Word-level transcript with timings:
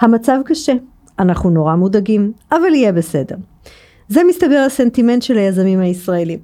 המצב 0.00 0.38
קשה, 0.44 0.72
אנחנו 1.18 1.50
נורא 1.50 1.74
מודאגים, 1.74 2.32
אבל 2.52 2.74
יהיה 2.74 2.92
בסדר. 2.92 3.36
זה 4.08 4.20
מסתבר 4.28 4.62
הסנטימנט 4.66 5.22
של 5.22 5.38
היזמים 5.38 5.80
הישראלים. 5.80 6.38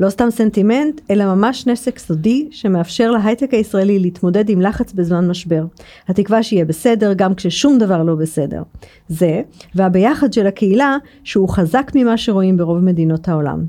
לא 0.00 0.10
סתם 0.10 0.30
סנטימנט, 0.30 1.00
אלא 1.10 1.34
ממש 1.34 1.66
נשק 1.66 1.98
סודי 1.98 2.48
שמאפשר 2.50 3.10
להייטק 3.10 3.54
הישראלי 3.54 3.98
להתמודד 3.98 4.48
עם 4.48 4.60
לחץ 4.60 4.92
בזמן 4.92 5.28
משבר. 5.28 5.64
התקווה 6.08 6.42
שיהיה 6.42 6.64
בסדר 6.64 7.12
גם 7.16 7.34
כששום 7.34 7.78
דבר 7.78 8.02
לא 8.02 8.14
בסדר. 8.14 8.62
זה, 9.08 9.42
והביחד 9.74 10.32
של 10.32 10.46
הקהילה 10.46 10.96
שהוא 11.24 11.48
חזק 11.48 11.90
ממה 11.94 12.16
שרואים 12.16 12.56
ברוב 12.56 12.78
מדינות 12.78 13.28
העולם. 13.28 13.64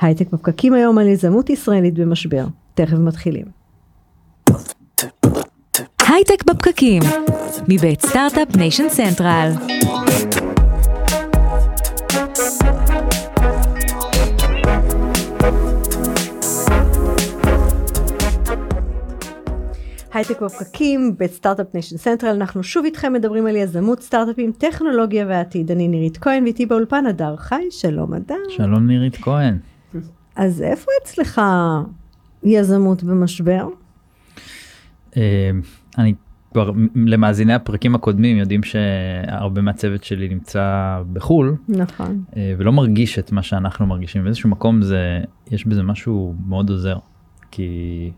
הייטק 0.00 0.32
בפקקים 0.32 0.74
היום 0.74 0.98
על 0.98 1.06
יזמות 1.06 1.50
ישראלית 1.50 1.94
במשבר. 1.94 2.44
תכף 2.74 2.98
מתחילים. 2.98 3.59
הייטק 6.20 6.44
בפקקים, 6.44 7.02
מבית 7.68 8.00
Start-Up 8.00 8.56
Nation 8.56 8.88
Central. 8.88 9.50
הייטק 20.12 20.40
בפקקים, 20.42 21.16
בית 21.18 21.32
Start-Up 21.32 21.66
Nation 21.74 21.96
Central, 21.96 22.30
אנחנו 22.30 22.62
שוב 22.62 22.84
איתכם 22.84 23.12
מדברים 23.12 23.46
על 23.46 23.56
יזמות, 23.56 24.02
סטארט-אפים, 24.02 24.52
טכנולוגיה 24.58 25.26
ועתיד. 25.28 25.70
אני 25.70 25.88
נירית 25.88 26.18
כהן 26.18 26.44
ואיתי 26.44 26.66
באולפן 26.66 27.06
הדר 27.06 27.36
חי, 27.36 27.64
שלום 27.70 28.14
הדר. 28.14 28.34
שלום 28.48 28.86
נירית 28.86 29.16
כהן. 29.16 29.58
אז 30.36 30.62
איפה 30.62 30.90
אצלך 31.02 31.40
יזמות 32.42 33.02
במשבר? 33.02 33.68
אני 35.98 36.14
כבר, 36.52 36.72
למאזיני 37.06 37.54
הפרקים 37.54 37.94
הקודמים 37.94 38.36
יודעים 38.36 38.62
שהרבה 38.62 39.60
מהצוות 39.60 40.04
שלי 40.04 40.28
נמצא 40.28 40.96
בחו"ל. 41.12 41.56
נכון. 41.68 42.22
אה, 42.36 42.54
ולא 42.58 42.72
מרגיש 42.72 43.18
את 43.18 43.32
מה 43.32 43.42
שאנחנו 43.42 43.86
מרגישים. 43.86 44.24
באיזשהו 44.24 44.50
מקום 44.50 44.82
זה, 44.82 45.20
יש 45.50 45.66
בזה 45.66 45.82
משהו 45.82 46.34
מאוד 46.48 46.70
עוזר. 46.70 46.96
כי 47.50 48.10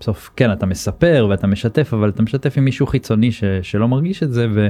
בסוף 0.00 0.30
כן 0.36 0.52
אתה 0.52 0.66
מספר 0.66 1.26
ואתה 1.30 1.46
משתף 1.46 1.94
אבל 1.94 2.08
אתה 2.08 2.22
משתף 2.22 2.58
עם 2.58 2.64
מישהו 2.64 2.86
חיצוני 2.86 3.32
ש, 3.32 3.44
שלא 3.62 3.88
מרגיש 3.88 4.22
את 4.22 4.32
זה 4.32 4.46
ו, 4.54 4.68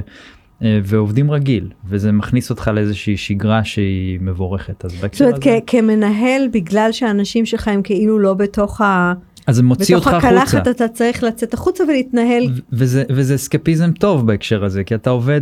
אה, 0.61 0.79
ועובדים 0.83 1.31
רגיל 1.31 1.69
וזה 1.85 2.11
מכניס 2.11 2.49
אותך 2.49 2.71
לאיזושהי 2.73 3.17
שגרה 3.17 3.63
שהיא 3.63 4.19
מבורכת 4.21 4.85
אז 4.85 4.91
זאת 4.91 5.21
אומרת 5.21 5.37
הזה... 5.37 5.59
כמנהל 5.67 6.47
בגלל 6.53 6.91
שאנשים 6.91 7.45
שלך 7.45 7.67
הם 7.67 7.81
כאילו 7.81 8.19
לא 8.19 8.33
בתוך 8.33 8.81
ה... 8.81 9.13
אז 9.47 9.55
זה 9.55 9.63
מוציא 9.63 9.95
אותך 9.95 10.07
החוצה. 10.07 10.27
בתוך 10.27 10.53
הקלחת 10.53 10.67
אתה 10.67 10.87
צריך 10.87 11.23
לצאת 11.23 11.53
החוצה 11.53 11.83
ולהתנהל. 11.83 12.43
וזה, 12.71 13.03
וזה 13.09 13.35
אסקפיזם 13.35 13.91
טוב 13.91 14.27
בהקשר 14.27 14.65
הזה 14.65 14.83
כי 14.83 14.95
אתה 14.95 15.09
עובד 15.09 15.41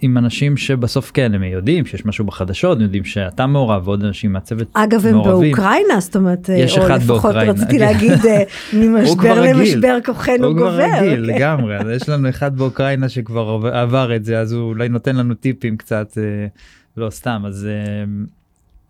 עם 0.00 0.18
אנשים 0.18 0.56
שבסוף 0.56 1.10
כן 1.14 1.34
הם 1.34 1.42
יודעים 1.42 1.86
שיש 1.86 2.06
משהו 2.06 2.24
בחדשות 2.24 2.80
יודעים 2.80 3.04
שאתה 3.04 3.46
מעורב 3.46 3.88
ועוד 3.88 4.04
אנשים 4.04 4.32
מהצוות 4.32 4.68
אגב 4.72 5.06
הם 5.06 5.22
באוקראינה 5.22 6.00
זאת 6.00 6.16
אומרת 6.16 6.48
יש 6.48 6.78
אחד 6.78 7.02
באוקראינה 7.02 7.52
רציתי 7.52 7.78
להגיד 7.78 8.26
אה, 8.26 8.42
ממשבר 8.80 9.42
למשבר 9.42 9.98
כוחנו 10.04 10.36
גובר. 10.38 10.48
הוא 10.48 10.56
כבר 10.56 10.96
רגיל 10.96 11.20
אוקיי. 11.20 11.36
לגמרי 11.36 11.94
יש 11.94 12.08
לנו 12.08 12.28
אחד 12.28 12.56
באוקראינה 12.56 13.08
שכבר 13.08 13.68
עבר 13.72 14.16
את 14.16 14.24
זה 14.24 14.38
אז 14.38 14.52
הוא 14.52 14.68
אולי 14.68 14.88
נותן 14.88 15.16
לנו 15.16 15.34
טיפים 15.34 15.76
קצת 15.76 16.18
אה, 16.18 16.46
לא 16.96 17.10
סתם 17.10 17.42
אז 17.46 17.68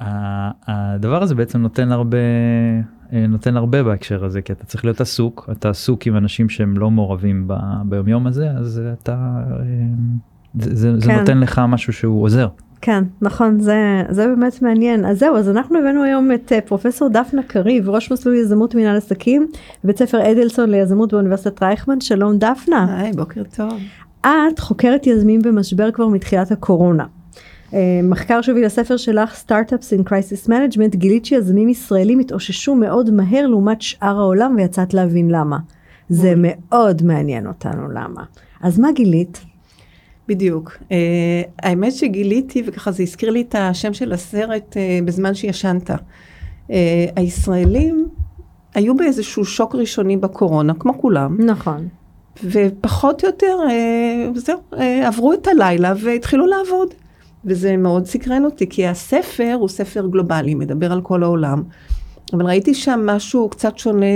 אה, 0.00 0.50
הדבר 0.66 1.22
הזה 1.22 1.34
בעצם 1.34 1.58
נותן 1.58 1.92
הרבה 1.92 2.18
נותן 3.28 3.56
הרבה 3.56 3.82
בהקשר 3.82 4.24
הזה 4.24 4.42
כי 4.42 4.52
אתה 4.52 4.66
צריך 4.66 4.84
להיות 4.84 5.00
עסוק 5.00 5.48
אתה 5.52 5.70
עסוק 5.70 6.06
עם 6.06 6.16
אנשים 6.16 6.48
שהם 6.48 6.78
לא 6.78 6.90
מעורבים 6.90 7.48
ביום 7.84 8.08
יום 8.08 8.26
הזה 8.26 8.50
אז 8.50 8.82
אתה. 8.92 9.42
זה, 10.58 10.88
כן. 10.88 11.00
זה 11.00 11.12
נותן 11.12 11.38
לך 11.38 11.60
משהו 11.68 11.92
שהוא 11.92 12.22
עוזר. 12.22 12.48
כן, 12.80 13.04
נכון, 13.20 13.60
זה, 13.60 14.02
זה 14.08 14.26
באמת 14.26 14.62
מעניין. 14.62 15.04
אז 15.04 15.18
זהו, 15.18 15.36
אז 15.36 15.48
אנחנו 15.48 15.78
הבאנו 15.78 16.02
היום 16.02 16.32
את 16.32 16.52
uh, 16.52 16.68
פרופסור 16.68 17.08
דפנה 17.08 17.42
קריב, 17.42 17.88
ראש 17.88 18.12
מסלול 18.12 18.34
יזמות 18.34 18.74
מנהל 18.74 18.96
עסקים, 18.96 19.48
בבית 19.84 19.98
ספר 19.98 20.32
אדלסון 20.32 20.70
ליזמות 20.70 21.12
באוניברסיטת 21.12 21.62
רייכמן. 21.62 22.00
שלום 22.00 22.38
דפנה. 22.38 23.00
היי, 23.00 23.12
בוקר 23.12 23.42
טוב. 23.56 23.72
את 24.20 24.58
חוקרת 24.58 25.06
יזמים 25.06 25.42
במשבר 25.42 25.90
כבר 25.90 26.08
מתחילת 26.08 26.52
הקורונה. 26.52 27.04
Uh, 27.74 27.76
מחקר 28.02 28.42
שהוביל 28.42 28.64
לספר 28.66 28.96
שלך, 28.96 29.42
Startups 29.46 29.98
in 29.98 30.08
Crisis 30.08 30.48
Management, 30.48 30.96
גילית 30.96 31.24
שיזמים 31.24 31.68
ישראלים 31.68 32.18
התאוששו 32.18 32.74
מאוד 32.74 33.10
מהר 33.10 33.46
לעומת 33.46 33.82
שאר 33.82 34.18
העולם 34.18 34.54
ויצאת 34.56 34.94
להבין 34.94 35.30
למה. 35.30 35.58
זה 36.08 36.34
מאוד 36.36 37.02
מעניין 37.02 37.46
אותנו 37.46 37.88
למה. 37.88 38.24
אז 38.60 38.78
מה 38.78 38.92
גילית? 38.92 39.44
בדיוק. 40.28 40.76
Uh, 40.80 40.92
האמת 41.62 41.92
שגיליתי, 41.92 42.62
וככה 42.66 42.92
זה 42.92 43.02
הזכיר 43.02 43.30
לי 43.30 43.40
את 43.40 43.54
השם 43.58 43.94
של 43.94 44.12
הסרט 44.12 44.76
uh, 44.76 45.04
בזמן 45.04 45.34
שישנת. 45.34 45.90
Uh, 45.90 46.72
הישראלים 47.16 48.08
היו 48.74 48.96
באיזשהו 48.96 49.44
שוק 49.44 49.74
ראשוני 49.74 50.16
בקורונה, 50.16 50.74
כמו 50.74 50.98
כולם. 50.98 51.36
נכון. 51.40 51.88
ופחות 52.44 53.24
או 53.24 53.28
יותר, 53.28 53.58
uh, 53.68 54.38
זהו, 54.38 54.58
uh, 54.72 54.76
עברו 55.04 55.32
את 55.32 55.46
הלילה 55.46 55.92
והתחילו 56.00 56.46
לעבוד. 56.46 56.94
וזה 57.46 57.76
מאוד 57.76 58.06
סקרן 58.06 58.44
אותי, 58.44 58.68
כי 58.68 58.86
הספר 58.86 59.56
הוא 59.60 59.68
ספר 59.68 60.06
גלובלי, 60.06 60.54
מדבר 60.54 60.92
על 60.92 61.00
כל 61.00 61.22
העולם. 61.22 61.62
אבל 62.32 62.46
ראיתי 62.46 62.74
שם 62.74 63.00
משהו 63.06 63.48
קצת 63.48 63.78
שונה 63.78 64.06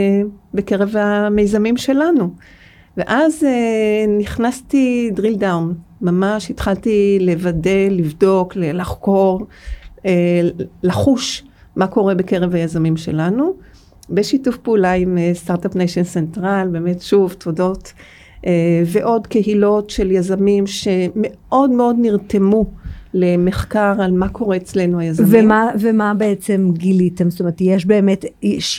בקרב 0.54 0.96
המיזמים 0.96 1.76
שלנו. 1.76 2.30
ואז 2.96 3.42
uh, 3.42 4.10
נכנסתי 4.20 5.10
drill 5.16 5.40
down, 5.40 5.74
ממש 6.00 6.50
התחלתי 6.50 7.18
לוודא, 7.20 7.88
לבדוק, 7.90 8.52
לחקור, 8.56 9.46
אה, 10.06 10.40
לחוש 10.82 11.44
מה 11.76 11.86
קורה 11.86 12.14
בקרב 12.14 12.54
היזמים 12.54 12.96
שלנו, 12.96 13.52
בשיתוף 14.10 14.56
פעולה 14.56 14.92
עם 14.92 15.18
Start-Up 15.32 15.76
Nation 15.76 16.04
Central, 16.04 16.68
באמת 16.72 17.00
שוב 17.00 17.32
תודות, 17.32 17.92
אה, 18.46 18.82
ועוד 18.86 19.26
קהילות 19.26 19.90
של 19.90 20.10
יזמים 20.10 20.66
שמאוד 20.66 21.70
מאוד 21.70 21.96
נרתמו 21.98 22.64
למחקר 23.18 23.94
על 24.02 24.12
מה 24.12 24.28
קורה 24.28 24.56
אצלנו 24.56 24.98
היזמים. 24.98 25.44
ומה, 25.44 25.70
ומה 25.80 26.14
בעצם 26.14 26.70
גיליתם? 26.72 27.30
זאת 27.30 27.40
אומרת, 27.40 27.60
יש 27.60 27.86
באמת 27.86 28.24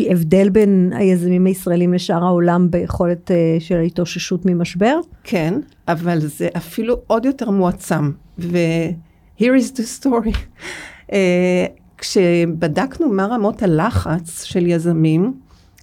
הבדל 0.10 0.50
בין 0.50 0.92
היזמים 0.96 1.46
הישראלים 1.46 1.94
לשאר 1.94 2.24
העולם 2.24 2.72
ביכולת 2.72 3.32
uh, 3.32 3.34
של 3.60 3.78
ההתאוששות 3.78 4.46
ממשבר? 4.46 5.00
כן, 5.24 5.54
אבל 5.88 6.20
זה 6.20 6.48
אפילו 6.58 6.98
עוד 7.08 7.26
יותר 7.26 7.50
מועצם. 7.50 8.12
ו-here 8.40 9.42
is 9.42 9.76
the 9.76 10.04
story. 10.04 10.36
uh, 11.08 11.14
כשבדקנו 12.00 13.10
מה 13.10 13.26
רמות 13.26 13.64
הלחץ 13.64 14.44
של 14.44 14.68
יזמים, 14.68 15.34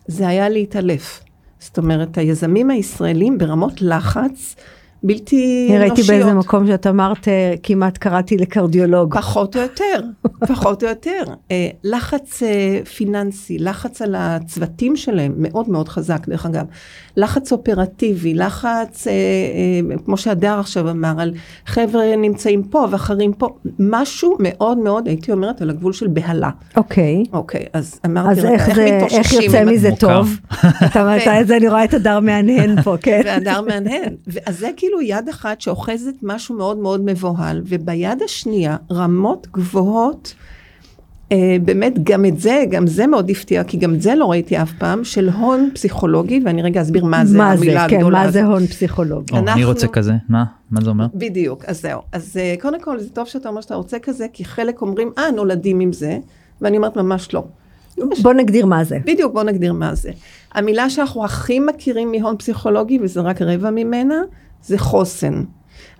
זה 0.06 0.28
היה 0.28 0.48
להתעלף. 0.48 1.22
זאת 1.58 1.78
אומרת, 1.78 2.18
היזמים 2.18 2.70
הישראלים 2.70 3.38
ברמות 3.38 3.82
לחץ, 3.82 4.56
בלתי 5.06 5.68
אנושיות. 5.70 5.90
ראיתי 5.90 6.02
באיזה 6.02 6.34
מקום 6.34 6.66
שאת 6.66 6.86
אמרת, 6.86 7.28
אה, 7.28 7.54
כמעט 7.62 7.98
קראתי 7.98 8.36
לקרדיולוג. 8.36 9.14
פחות 9.16 9.56
או 9.56 9.60
יותר, 9.60 10.00
פחות 10.48 10.82
או 10.82 10.88
יותר. 10.88 11.22
אה, 11.50 11.68
לחץ 11.84 12.42
אה, 12.42 12.84
פיננסי, 12.96 13.58
לחץ 13.58 14.02
על 14.02 14.14
הצוותים 14.18 14.96
שלהם, 14.96 15.34
מאוד 15.36 15.68
מאוד 15.68 15.88
חזק 15.88 16.28
דרך 16.28 16.46
אגב. 16.46 16.64
לחץ 17.16 17.52
אופרטיבי, 17.52 18.34
לחץ, 18.34 19.06
כמו 20.04 20.16
שהדר 20.16 20.58
עכשיו 20.60 20.90
אמר, 20.90 21.14
על 21.18 21.32
חבר'ה 21.66 22.16
נמצאים 22.16 22.62
פה 22.62 22.86
ואחרים 22.90 23.32
פה, 23.32 23.48
משהו 23.78 24.36
מאוד 24.40 24.78
מאוד, 24.78 25.08
הייתי 25.08 25.32
אומרת, 25.32 25.62
על 25.62 25.70
הגבול 25.70 25.92
של 25.92 26.06
בהלה. 26.06 26.50
אוקיי. 26.76 27.24
אוקיי, 27.32 27.64
אז 27.72 28.00
אמרתי, 28.06 28.30
אז 28.30 28.44
איך, 28.44 28.74
זה, 28.74 29.00
איך 29.10 29.32
יוצא 29.32 29.64
מזה 29.64 29.90
טוב? 29.98 30.40
אתה 30.86 31.02
אומרת, 31.02 31.50
אני 31.56 31.68
רואה 31.68 31.84
את 31.84 31.94
הדר 31.94 32.20
מהנהן 32.20 32.82
פה, 32.82 32.96
כן. 33.00 33.20
והדר 33.24 33.60
מהנהן. 33.60 34.14
אז 34.46 34.58
זה 34.58 34.70
כאילו 34.76 34.95
יד 35.02 35.28
אחת 35.28 35.60
שאוחזת 35.60 36.14
משהו 36.22 36.56
מאוד 36.56 36.78
מאוד 36.78 37.00
מבוהל, 37.04 37.62
וביד 37.66 38.22
השנייה 38.22 38.76
רמות 38.90 39.46
גבוהות, 39.52 40.34
אה, 41.32 41.56
באמת 41.64 41.94
גם 42.02 42.24
את 42.24 42.40
זה, 42.40 42.64
גם 42.70 42.86
זה 42.86 43.06
מאוד 43.06 43.30
הפתיע, 43.30 43.64
כי 43.64 43.76
גם 43.76 43.94
את 43.94 44.02
זה 44.02 44.14
לא 44.14 44.30
ראיתי 44.30 44.62
אף 44.62 44.72
פעם, 44.78 45.04
של 45.04 45.28
הון 45.28 45.70
פסיכולוגי, 45.74 46.40
ואני 46.44 46.62
רגע 46.62 46.82
אסביר 46.82 47.04
מה 47.04 47.24
זה 47.24 47.38
מה 47.38 47.56
זה, 47.56 47.76
כן, 47.88 48.04
מה 48.04 48.30
זה 48.30 48.44
הון 48.44 48.66
פסיכולוגי. 48.66 49.32
או, 49.32 49.38
אנחנו... 49.38 49.52
אני 49.52 49.64
רוצה 49.64 49.88
כזה, 49.88 50.12
מה? 50.28 50.44
מה 50.70 50.80
זה 50.80 50.90
אומר? 50.90 51.06
בדיוק, 51.14 51.64
אז 51.64 51.82
זהו. 51.82 52.00
אז 52.12 52.36
uh, 52.36 52.62
קודם 52.62 52.80
כל, 52.80 53.00
זה 53.00 53.10
טוב 53.10 53.26
שאתה 53.26 53.48
אומר 53.48 53.60
שאתה 53.60 53.74
רוצה 53.74 53.98
כזה, 53.98 54.26
כי 54.32 54.44
חלק 54.44 54.82
אומרים, 54.82 55.12
אה, 55.18 55.30
נולדים 55.30 55.80
עם 55.80 55.92
זה, 55.92 56.18
ואני 56.60 56.76
אומרת 56.76 56.96
ממש 56.96 57.34
לא. 57.34 57.44
בוא 58.22 58.32
נגדיר 58.32 58.66
מה 58.66 58.84
זה. 58.84 58.98
בדיוק, 59.04 59.32
בוא 59.32 59.42
נגדיר 59.42 59.72
מה 59.72 59.94
זה. 59.94 60.10
המילה 60.54 60.90
שאנחנו 60.90 61.24
הכי 61.24 61.60
מכירים 61.60 62.12
מהון 62.12 62.36
פסיכולוגי, 62.36 62.98
וזה 63.02 63.20
רק 63.20 63.42
רבע 63.42 63.70
ממנה, 63.70 64.22
זה 64.62 64.78
חוסן. 64.78 65.42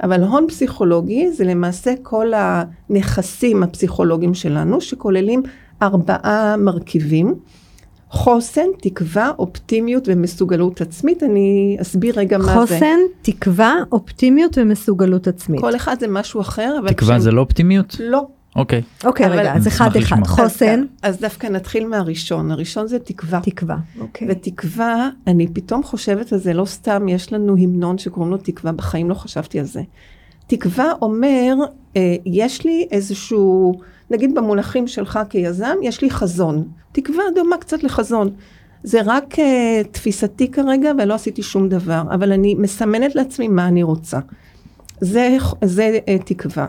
אבל 0.02 0.22
הון 0.22 0.46
פסיכולוגי 0.48 1.32
זה 1.32 1.44
למעשה 1.44 1.94
כל 2.02 2.32
הנכסים 2.36 3.62
הפסיכולוגיים 3.62 4.34
שלנו, 4.34 4.80
שכוללים 4.80 5.42
ארבעה 5.82 6.56
מרכיבים. 6.58 7.34
חוסן, 8.10 8.66
תקווה, 8.82 9.30
אופטימיות 9.38 10.08
ומסוגלות 10.08 10.80
עצמית. 10.80 11.22
אני 11.22 11.76
אסביר 11.82 12.14
רגע 12.18 12.38
מה 12.38 12.44
זה. 12.44 12.52
חוסן, 12.54 12.96
תקווה, 13.22 13.74
אופטימיות 13.92 14.58
ומסוגלות 14.58 15.26
עצמית. 15.28 15.60
כל 15.60 15.76
אחד 15.76 15.96
זה 16.00 16.08
משהו 16.08 16.40
אחר, 16.40 16.76
אבל... 16.80 16.88
תקווה 16.88 17.10
כשהם- 17.14 17.20
זה 17.20 17.30
לא 17.30 17.40
אופטימיות? 17.40 17.96
לא. 18.00 18.26
אוקיי. 18.56 18.82
אוקיי, 19.04 19.26
אבל- 19.26 19.38
רגע, 19.38 19.54
אז 19.54 19.68
אחד 19.68 19.86
אחד. 19.86 19.96
לשמוע. 19.96 20.28
חוסן, 20.28 20.84
אז, 21.02 21.14
אז 21.14 21.20
דווקא 21.20 21.46
נתחיל 21.46 21.86
מהראשון. 21.86 22.50
הראשון 22.50 22.86
זה 22.86 22.98
תקווה. 22.98 23.40
תקווה. 23.42 23.76
אוקיי. 24.00 24.28
ותקווה, 24.30 25.10
אני 25.26 25.48
פתאום 25.52 25.82
חושבת 25.82 26.32
על 26.32 26.38
זה, 26.38 26.52
לא 26.54 26.64
סתם 26.64 27.08
יש 27.08 27.32
לנו 27.32 27.56
המנון 27.58 27.98
שקוראים 27.98 28.32
לו 28.32 28.38
תקווה, 28.38 28.72
בחיים 28.72 29.08
לא 29.08 29.14
חשבתי 29.14 29.58
על 29.58 29.64
זה. 29.64 29.82
תקווה 30.46 30.92
אומר, 31.02 31.54
אה, 31.96 32.16
יש 32.26 32.64
לי 32.64 32.86
איזשהו, 32.90 33.80
נגיד 34.10 34.34
במונחים 34.34 34.86
שלך 34.86 35.18
כיזם, 35.30 35.74
יש 35.82 36.02
לי 36.02 36.10
חזון. 36.10 36.68
תקווה 36.92 37.24
דומה 37.34 37.56
קצת 37.56 37.82
לחזון. 37.82 38.30
זה 38.82 39.00
רק 39.04 39.38
אה, 39.38 39.82
תפיסתי 39.90 40.50
כרגע 40.50 40.92
ולא 40.98 41.14
עשיתי 41.14 41.42
שום 41.42 41.68
דבר, 41.68 42.02
אבל 42.14 42.32
אני 42.32 42.54
מסמנת 42.54 43.14
לעצמי 43.14 43.48
מה 43.48 43.68
אני 43.68 43.82
רוצה. 43.82 44.18
זה, 45.00 45.36
זה 45.64 45.98
אה, 46.08 46.16
תקווה. 46.24 46.66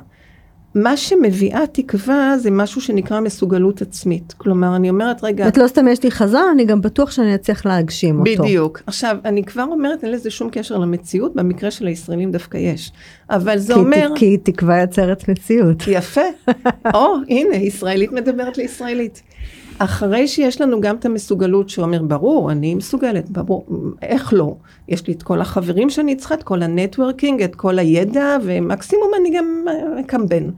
מה 0.78 0.98
שמביאה 0.98 1.68
תקווה 1.72 2.38
זה 2.38 2.52
משהו 2.52 2.82
שנקרא 2.82 3.20
מסוגלות 3.20 3.82
עצמית. 3.82 4.34
כלומר, 4.38 4.76
אני 4.76 4.90
אומרת, 4.90 5.24
רגע, 5.24 5.48
את 5.48 5.58
לא 5.58 5.68
סתם 5.68 5.88
יש 5.88 6.04
לי 6.04 6.12
חזון, 6.12 6.50
אני 6.54 6.66
גם 6.66 6.82
בטוח 6.82 7.12
שאני 7.12 7.36
אצליח 7.36 7.66
להגשים 7.66 8.20
אותו. 8.20 8.44
בדיוק. 8.44 8.82
עכשיו, 8.88 9.18
אני 9.26 9.44
כבר 9.44 9.64
אומרת, 9.64 10.04
אין 10.04 10.12
לזה 10.12 10.30
שום 10.30 10.50
קשר 10.52 10.78
למציאות, 10.78 11.36
במקרה 11.36 11.72
של 11.72 11.88
הישראלים 11.88 12.32
דווקא 12.32 12.58
יש. 12.58 12.92
אבל 13.30 13.58
זה 13.58 13.74
כי, 13.74 13.80
אומר, 13.80 14.10
כי 14.16 14.38
תקווה 14.38 14.82
יוצרת 14.82 15.30
מציאות. 15.30 15.84
יפה, 15.88 16.22
או, 16.94 17.14
הנה, 17.30 17.56
ישראלית 17.56 18.12
מדברת 18.12 18.58
לישראלית. 18.58 19.22
אחרי 19.80 20.28
שיש 20.28 20.62
לנו 20.62 20.82
גם 20.82 20.96
את 20.96 21.06
המסוגלות 21.06 21.70
שאומר, 21.70 22.02
ברור, 22.02 22.52
אני 22.52 22.76
מסוגלת, 22.76 23.30
ברור, 23.30 23.66
איך 24.02 24.34
לא? 24.34 24.56
יש 24.88 25.08
לי 25.08 25.14
את 25.14 25.24
כל 25.24 25.42
החברים 25.42 25.90
שאני 25.90 26.16
צריכה, 26.16 26.36
את 26.36 26.44
כל 26.44 26.64
ה 26.64 26.70
networking, 26.70 27.42
את 27.42 27.56
כל 27.56 27.80
הידע, 27.80 28.38
ומקסימום 28.44 29.12
אני 29.22 29.38
גם 29.38 29.66
אה, 29.68 30.00
אקמבן. 30.00 30.50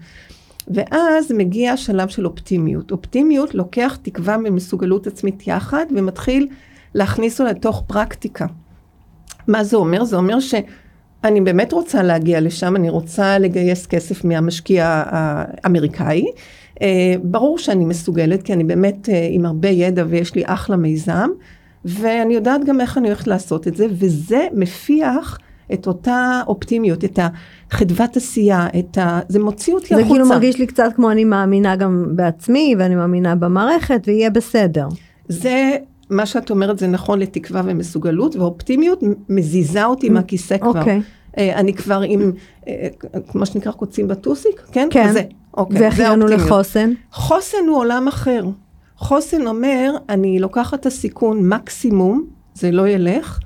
ואז 0.68 1.31
מגיע 1.31 1.71
השלב 1.71 2.07
של 2.07 2.25
אופטימיות. 2.25 2.92
אופטימיות 2.92 3.56
לוקח 3.56 3.98
תקווה 4.01 4.38
ממסוגלות 4.38 5.07
עצמית 5.07 5.48
יחד, 5.48 5.86
ומתחיל 5.95 6.48
להכניס 6.95 7.42
אותה 7.42 7.51
לתוך 7.51 7.83
פרקטיקה. 7.88 8.45
מה 9.48 9.63
זה 9.63 9.77
אומר? 9.77 10.04
זה 10.04 10.16
אומר 10.16 10.39
שאני 10.39 11.42
באמת 11.42 11.74
רוצה 11.74 12.04
להגיע 12.04 12.42
לשם, 12.42 12.75
אני 12.75 12.89
רוצה 12.89 13.38
לגייס 13.38 13.86
כסף 13.86 14.25
מהמשקיע 14.25 15.04
האמריקאי. 15.06 16.25
אה, 16.81 17.15
ברור 17.23 17.57
שאני 17.57 17.85
מסוגלת, 17.85 18.43
כי 18.43 18.53
אני 18.53 18.63
באמת 18.63 19.09
אה, 19.09 19.27
עם 19.31 19.45
הרבה 19.45 19.69
ידע 19.69 20.03
ויש 20.09 20.35
לי 20.35 20.43
אחלה 20.45 20.75
מיזם, 20.75 21.29
ואני 21.85 22.33
יודעת 22.33 22.65
גם 22.65 22.81
איך 22.81 22.97
אני 22.97 23.07
הולכת 23.07 23.27
לעשות 23.27 23.67
את 23.67 23.75
זה, 23.75 23.85
וזה 23.91 24.47
מפיח 24.53 25.39
את 25.73 25.87
אותה 25.87 26.41
אופטימיות, 26.47 27.03
את 27.03 27.19
החדוות 27.71 28.17
עשייה, 28.17 28.67
את 28.79 28.97
ה... 28.97 29.19
זה 29.29 29.39
מוציא 29.39 29.73
אותי 29.73 29.87
זה 29.87 29.95
החוצה. 29.95 30.09
כאילו 30.09 30.29
מרגיש 30.29 30.59
לי 30.59 30.67
קצת 30.67 30.89
כמו 30.95 31.11
אני 31.11 31.23
מאמינה 31.23 31.75
גם 31.75 32.05
בעצמי, 32.15 32.75
ואני 32.79 32.95
מאמינה 32.95 33.35
במערכת, 33.35 34.01
ויהיה 34.07 34.29
בסדר. 34.29 34.87
זה, 35.27 35.77
מה 36.09 36.25
שאת 36.25 36.49
אומרת 36.49 36.79
זה 36.79 36.87
נכון 36.87 37.19
לתקווה 37.19 37.61
ומסוגלות, 37.65 38.35
ואופטימיות 38.35 39.03
מזיזה 39.29 39.85
אותי 39.85 40.09
מהכיסא 40.09 40.57
כבר. 40.57 40.79
אוקיי. 40.79 41.01
אה, 41.37 41.59
אני 41.59 41.73
כבר 41.73 42.01
עם, 42.01 42.31
אה, 42.67 42.87
כמו 43.31 43.45
שנקרא 43.45 43.71
קוצים 43.71 44.07
בטוסיק, 44.07 44.61
כן? 44.71 44.87
כן. 44.91 45.09
כזה. 45.09 45.21
אוקיי, 45.59 45.81
ואיך 45.81 45.95
זה 45.95 46.06
הגענו 46.07 46.21
האופטימיות. 46.21 46.51
לחוסן? 46.51 46.91
חוסן 47.11 47.57
הוא 47.67 47.77
עולם 47.77 48.07
אחר. 48.07 48.44
חוסן 48.97 49.47
אומר, 49.47 49.91
אני 50.09 50.39
לוקחת 50.39 50.79
את 50.79 50.85
הסיכון 50.85 51.50
מקסימום, 51.50 52.23
זה 52.53 52.71
לא 52.71 52.88
ילך, 52.88 53.39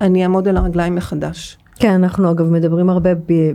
אני 0.00 0.22
אעמוד 0.22 0.48
על 0.48 0.56
הרגליים 0.56 0.94
מחדש. 0.94 1.56
כן, 1.78 1.90
אנחנו 1.90 2.30
אגב 2.30 2.50
מדברים 2.50 2.90
הרבה 2.90 3.14
ב- 3.14 3.52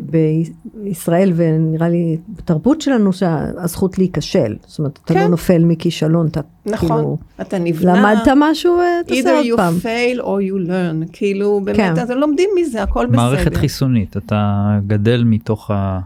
בישראל, 0.75 1.31
ונראה 1.35 1.89
לי 1.89 2.17
בתרבות 2.29 2.81
שלנו 2.81 3.13
שהזכות 3.13 3.97
להיכשל. 3.97 4.55
זאת 4.67 4.79
אומרת, 4.79 4.99
אתה 5.05 5.13
כן. 5.13 5.19
לא 5.19 5.27
נופל 5.27 5.63
מכישלון, 5.65 6.27
אתה 6.27 6.41
נכון, 6.65 6.87
כאילו... 6.87 7.17
אתה 7.41 7.59
נבנה... 7.59 7.93
למדת 8.13 8.27
משהו, 8.37 8.79
אה, 8.79 8.85
תעשה 9.07 9.21
either 9.21 9.29
עוד 9.33 9.45
you 9.45 9.57
פעם. 9.57 9.73
fail 9.81 10.19
or 10.19 10.23
you 10.23 10.67
learn, 10.67 11.09
כאילו 11.13 11.61
באמת, 11.63 11.77
כן. 11.77 11.99
אז 11.99 12.09
לומדים 12.11 12.49
מזה, 12.61 12.83
הכל 12.83 13.05
בסדר. 13.05 13.17
מערכת 13.17 13.55
חיסונית, 13.55 14.17
אתה 14.17 14.67
גדל 14.87 15.23
מתוך 15.25 15.71
ה... 15.71 15.99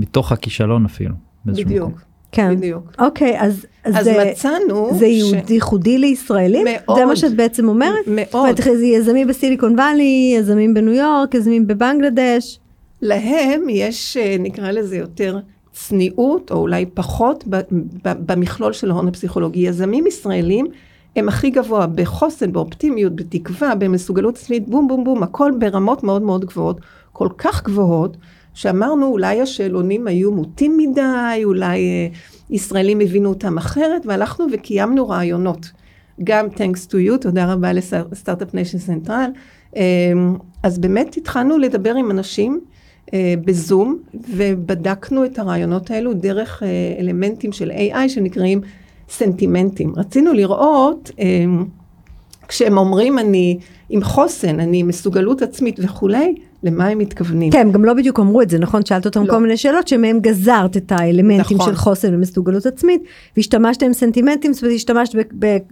מתוך 0.00 0.32
הכישלון 0.32 0.84
אפילו. 0.84 1.14
באיזשהו 1.44 1.66
מקום. 1.66 1.76
בדיוק, 1.76 2.00
כן. 2.32 2.56
בדיוק. 2.56 2.92
אוקיי, 2.98 3.40
אז, 3.40 3.66
אז 3.84 3.96
אז 3.98 4.04
זה, 4.04 4.24
מצאנו... 4.30 4.90
זה 4.98 5.06
ש- 5.46 5.50
ייחודי 5.50 5.98
לישראלים? 5.98 6.66
מאוד. 6.86 6.98
זה 6.98 7.06
מה 7.06 7.16
שאת 7.16 7.34
בעצם 7.36 7.68
אומרת? 7.68 7.94
מאוד. 8.06 8.26
זאת 8.32 8.34
אומרת, 8.34 8.78
זה 8.78 8.86
יזמים 8.86 9.28
בסיליקון 9.28 9.78
וואלי, 9.78 10.34
יזמים 10.38 10.74
בניו 10.74 10.92
יורק, 10.92 11.34
יזמים 11.34 11.66
בבנגלדש. 11.66 12.58
להם 13.02 13.62
יש, 13.68 14.16
אה, 14.16 14.36
נקרא 14.40 14.70
לזה 14.70 14.96
יותר 14.96 15.38
צניעות, 15.72 16.50
או 16.50 16.56
אולי 16.56 16.86
פחות, 16.94 17.44
ב- 17.50 17.56
ב- 18.04 18.32
במכלול 18.32 18.72
של 18.72 18.90
ההון 18.90 19.08
הפסיכולוגי. 19.08 19.60
יזמים 19.60 20.06
ישראלים 20.06 20.66
הם 21.16 21.28
הכי 21.28 21.50
גבוה 21.50 21.86
בחוסן, 21.86 22.52
באופטימיות, 22.52 23.16
בתקווה, 23.16 23.74
במסוגלות 23.74 24.36
עצמית, 24.36 24.68
בום 24.68 24.88
בום 24.88 25.04
בום, 25.04 25.22
הכל 25.22 25.52
ברמות 25.58 26.02
מאוד 26.04 26.22
מאוד 26.22 26.44
גבוהות, 26.44 26.80
כל 27.12 27.28
כך 27.38 27.64
גבוהות, 27.64 28.16
שאמרנו 28.54 29.06
אולי 29.06 29.40
השאלונים 29.40 30.06
היו 30.06 30.32
מוטים 30.32 30.76
מדי, 30.76 31.40
אולי 31.44 31.78
אה, 31.78 32.08
ישראלים 32.50 33.00
הבינו 33.00 33.28
אותם 33.28 33.58
אחרת, 33.58 34.06
והלכנו 34.06 34.46
וקיימנו 34.52 35.08
רעיונות. 35.08 35.70
גם 36.24 36.46
thanks 36.46 36.90
to 36.90 36.94
you, 36.94 37.18
תודה 37.20 37.52
רבה 37.52 37.72
ל 37.72 37.81
Start-Up 37.81 38.54
Nation 38.54 38.78
Central. 38.78 39.30
אז 40.62 40.78
באמת 40.78 41.16
התחלנו 41.16 41.58
לדבר 41.58 41.94
עם 41.94 42.10
אנשים 42.10 42.60
אה, 43.14 43.34
בזום, 43.44 43.98
ובדקנו 44.14 45.24
את 45.24 45.38
הרעיונות 45.38 45.90
האלו 45.90 46.14
דרך 46.14 46.62
אה, 46.62 46.68
אלמנטים 46.98 47.52
של 47.52 47.70
AI 47.70 48.08
שנקראים 48.08 48.60
סנטימנטים. 49.08 49.92
רצינו 49.96 50.32
לראות, 50.32 51.10
אה, 51.18 51.44
כשהם 52.48 52.78
אומרים 52.78 53.18
אני 53.18 53.58
עם 53.88 54.02
חוסן, 54.02 54.60
אני 54.60 54.80
עם 54.80 54.88
מסוגלות 54.88 55.42
עצמית 55.42 55.80
וכולי, 55.82 56.34
למה 56.62 56.86
הם 56.86 56.98
מתכוונים. 56.98 57.52
כן, 57.52 57.72
גם 57.72 57.84
לא 57.84 57.94
בדיוק 57.94 58.20
אמרו 58.20 58.42
את 58.42 58.50
זה, 58.50 58.58
נכון? 58.58 58.84
שאלת 58.84 59.06
אותם 59.06 59.24
לא. 59.26 59.30
כל 59.30 59.38
מיני 59.38 59.56
שאלות 59.56 59.88
שמהם 59.88 60.20
גזרת 60.20 60.76
את 60.76 60.92
האלמנטים 60.92 61.56
נכון. 61.56 61.70
של 61.70 61.76
חוסן 61.76 62.14
ומסוגלות 62.14 62.66
עצמית, 62.66 63.02
והשתמשת 63.36 63.82
עם 63.82 63.92
סנטימנטים, 63.92 64.52
זאת 64.52 64.62
אומרת, 64.62 64.76
השתמשת 64.76 65.12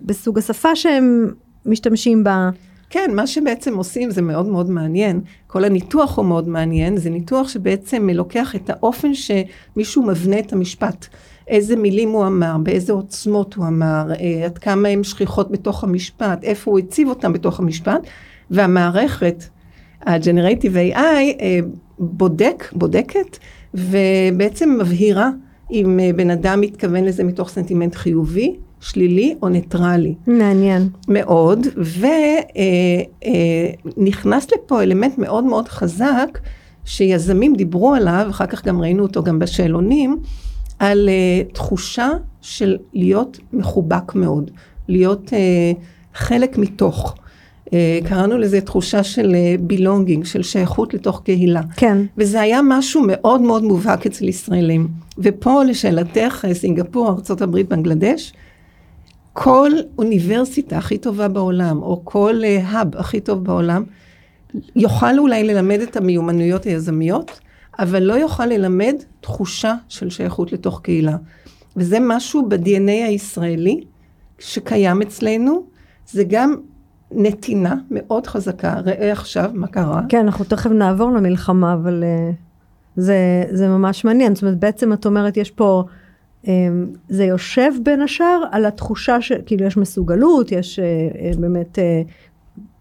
בסוג 0.03 0.39
השפה 0.39 0.77
שהם 0.77 1.31
משתמשים 1.67 2.25
בה. 2.25 2.51
כן, 2.91 3.11
מה 3.15 3.27
שבעצם 3.27 3.77
עושים 3.77 4.11
זה 4.11 4.23
מאוד 4.23 4.47
מאוד 4.47 4.71
מעניין. 4.71 5.21
כל 5.47 5.65
הניתוח 5.65 6.17
הוא 6.17 6.25
מאוד 6.25 6.49
מעניין, 6.49 6.97
זה 6.97 7.11
ניתוח 7.11 7.49
שבעצם 7.49 8.11
לוקח 8.11 8.57
את 8.57 8.71
האופן 8.71 9.11
שמישהו 9.15 10.03
מבנה 10.03 10.39
את 10.39 10.53
המשפט. 10.53 11.07
איזה 11.49 11.77
מילים 11.77 12.09
הוא 12.09 12.27
אמר, 12.27 12.57
באיזה 12.63 12.93
עוצמות 12.93 13.55
הוא 13.55 13.67
אמר, 13.67 14.13
אה, 14.21 14.45
עד 14.45 14.59
כמה 14.59 14.89
הן 14.89 15.05
שכיחות 15.05 15.51
בתוך 15.51 15.85
המשפט, 15.85 16.45
איפה 16.45 16.71
הוא 16.71 16.79
הציב 16.79 17.09
אותם 17.09 17.33
בתוך 17.33 17.61
המשפט, 17.61 18.01
והמערכת, 18.51 19.45
ה-Generative 20.07 20.95
AI, 20.95 20.97
אה, 20.97 21.59
בודק, 21.99 22.73
בודקת, 22.73 23.39
ובעצם 23.75 24.79
מבהירה 24.81 25.31
אם 25.73 26.01
אה, 26.01 26.11
בן 26.17 26.31
אדם 26.31 26.61
מתכוון 26.61 27.05
לזה 27.05 27.25
מתוך 27.25 27.49
סנטימנט 27.49 27.95
חיובי, 27.95 28.57
שלילי 28.81 29.35
או 29.43 29.49
ניטרלי. 29.49 30.15
מעניין. 30.27 30.89
מאוד, 31.09 31.67
ונכנס 33.97 34.47
לפה 34.53 34.83
אלמנט 34.83 35.19
מאוד 35.19 35.45
מאוד 35.45 35.69
חזק, 35.69 36.39
שיזמים 36.85 37.57
דיברו 37.57 37.95
עליו, 37.95 38.27
אחר 38.31 38.47
כך 38.47 38.65
גם 38.65 38.81
ראינו 38.81 39.03
אותו 39.03 39.23
גם 39.23 39.39
בשאלונים, 39.39 40.19
על 40.79 41.09
uh, 41.09 41.55
תחושה 41.55 42.09
של 42.41 42.77
להיות 42.95 43.39
מחובק 43.53 44.15
מאוד, 44.15 44.51
להיות 44.89 45.29
uh, 45.29 45.33
חלק 46.15 46.59
מתוך. 46.59 47.15
Uh, 47.69 47.71
קראנו 48.09 48.39
לזה 48.39 48.61
תחושה 48.61 49.03
של 49.03 49.37
בילונגינג, 49.61 50.25
של 50.25 50.43
שייכות 50.43 50.95
לתוך 50.95 51.23
קהילה. 51.25 51.61
כן. 51.77 51.99
וזה 52.19 52.41
היה 52.41 52.61
משהו 52.65 53.03
מאוד 53.07 53.41
מאוד 53.41 53.65
מובהק 53.65 54.07
אצל 54.07 54.29
ישראלים. 54.29 54.89
ופה 55.19 55.65
לשאלתך, 55.65 56.45
סינגפור, 56.53 57.09
ארה"ב, 57.09 57.61
בנגלדש, 57.61 58.33
כל 59.33 59.71
אוניברסיטה 59.99 60.79
הכי 60.79 60.99
טובה 60.99 61.29
בעולם, 61.29 61.83
או 61.83 62.01
כל 62.05 62.43
האב 62.45 62.97
הכי 62.97 63.21
טוב 63.21 63.45
בעולם, 63.45 63.85
יוכל 64.77 65.19
אולי 65.19 65.45
ללמד 65.45 65.81
את 65.81 65.97
המיומנויות 65.97 66.65
היזמיות, 66.65 67.41
אבל 67.79 68.03
לא 68.03 68.15
יוכל 68.15 68.47
ללמד 68.47 68.95
תחושה 69.21 69.75
של 69.89 70.11
שייכות 70.11 70.53
לתוך 70.53 70.81
קהילה. 70.81 71.17
וזה 71.77 71.99
משהו 72.01 72.49
ב-DNA 72.49 73.07
הישראלי 73.07 73.81
שקיים 74.39 75.03
אצלנו, 75.03 75.67
זה 76.07 76.25
גם 76.25 76.55
נתינה 77.13 77.75
מאוד 77.91 78.27
חזקה. 78.27 78.75
ראה 78.85 79.13
עכשיו 79.13 79.51
מה 79.55 79.67
קרה. 79.67 80.03
כן, 80.09 80.21
אנחנו 80.21 80.45
תכף 80.45 80.71
נעבור 80.71 81.11
למלחמה, 81.11 81.75
אבל 81.75 82.05
uh, 82.05 82.35
זה, 82.97 83.45
זה 83.51 83.69
ממש 83.69 84.05
מעניין. 84.05 84.35
זאת 84.35 84.43
אומרת, 84.43 84.59
בעצם 84.59 84.93
את 84.93 85.07
אומרת, 85.07 85.37
יש 85.37 85.51
פה 85.51 85.85
אמ, 86.47 86.87
זה 87.09 87.25
יושב 87.25 87.73
בין 87.83 88.03
השאר 88.03 88.43
על 88.51 88.65
התחושה 88.67 89.21
שכאילו 89.21 89.67
יש 89.67 89.77
מסוגלות, 89.77 90.53
יש 90.53 90.79
אה, 90.79 90.85
אה, 90.85 91.31
באמת 91.39 91.79
אה, 91.79 92.03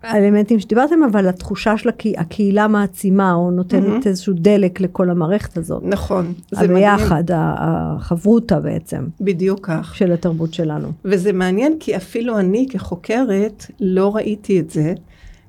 האלמנטים 0.07 0.59
שדיברתם, 0.59 0.95
אבל 1.11 1.27
התחושה 1.27 1.77
של 1.77 1.89
הקה- 1.89 2.09
הקהילה 2.17 2.67
מעצימה 2.67 3.33
או 3.33 3.51
נותנת 3.51 3.83
מהמם. 3.83 3.99
איזשהו 4.05 4.33
דלק 4.37 4.81
לכל 4.81 5.09
המערכת 5.09 5.57
הזאת. 5.57 5.83
נכון. 5.85 6.33
זה 6.51 6.67
מדהים. 6.67 6.77
הביחד, 6.77 7.23
החברותה 7.33 8.59
בעצם 8.59 9.03
בדיוק 9.21 9.59
כך. 9.67 9.95
של 9.95 10.11
התרבות 10.11 10.53
שלנו. 10.53 10.87
וזה 11.05 11.33
מעניין 11.33 11.73
כי 11.79 11.95
אפילו 11.95 12.39
אני 12.39 12.67
כחוקרת 12.69 13.65
לא 13.79 14.15
ראיתי 14.15 14.59
את 14.59 14.69
זה. 14.69 14.93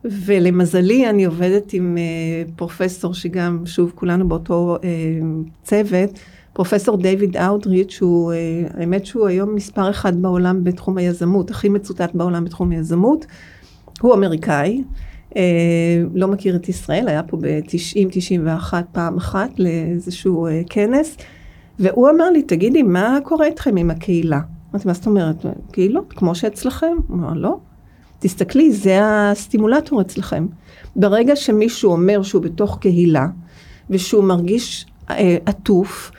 ולמזלי 0.04 1.10
אני 1.10 1.24
עובדת 1.24 1.72
עם 1.72 1.96
uh, 1.96 2.50
פרופסור 2.56 3.14
שגם, 3.14 3.62
שוב, 3.66 3.92
כולנו 3.94 4.28
באותו 4.28 4.76
uh, 4.80 4.84
צוות, 5.62 6.10
פרופסור 6.52 6.96
דיוויד 6.96 7.36
אאודריץ', 7.36 7.90
שהוא, 7.90 8.32
uh, 8.32 8.76
האמת 8.80 9.06
שהוא 9.06 9.26
היום 9.26 9.54
מספר 9.54 9.90
אחד 9.90 10.22
בעולם 10.22 10.64
בתחום 10.64 10.98
היזמות, 10.98 11.50
הכי 11.50 11.68
מצוטט 11.68 12.10
בעולם 12.14 12.44
בתחום 12.44 12.70
היזמות. 12.70 13.26
הוא 14.00 14.14
אמריקאי, 14.14 14.82
uh, 15.30 15.34
לא 16.14 16.28
מכיר 16.28 16.56
את 16.56 16.68
ישראל, 16.68 17.08
היה 17.08 17.22
פה 17.22 17.36
ב-90-91 17.36 18.74
פעם 18.92 19.16
אחת 19.16 19.50
לאיזשהו 19.58 20.48
uh, 20.48 20.50
כנס, 20.70 21.16
והוא 21.78 22.10
אמר 22.10 22.30
לי, 22.30 22.42
תגידי, 22.42 22.82
מה 22.82 23.18
קורה 23.24 23.46
איתכם 23.46 23.76
עם 23.76 23.90
הקהילה? 23.90 24.40
אמרתי, 24.72 24.88
מה 24.88 24.94
זאת 24.94 25.06
אומרת? 25.06 25.46
קהילות, 25.72 26.12
כמו 26.16 26.34
שאצלכם? 26.34 26.96
הוא 27.08 27.16
אמר, 27.16 27.32
לא. 27.34 27.58
תסתכלי, 28.18 28.72
זה 28.72 28.98
הסטימולטור 29.02 30.00
אצלכם. 30.00 30.46
ברגע 30.96 31.36
שמישהו 31.36 31.92
אומר 31.92 32.22
שהוא 32.22 32.42
בתוך 32.42 32.78
קהילה, 32.80 33.26
ושהוא 33.90 34.24
מרגיש 34.24 34.86
אה, 35.10 35.36
עטוף, 35.46 36.10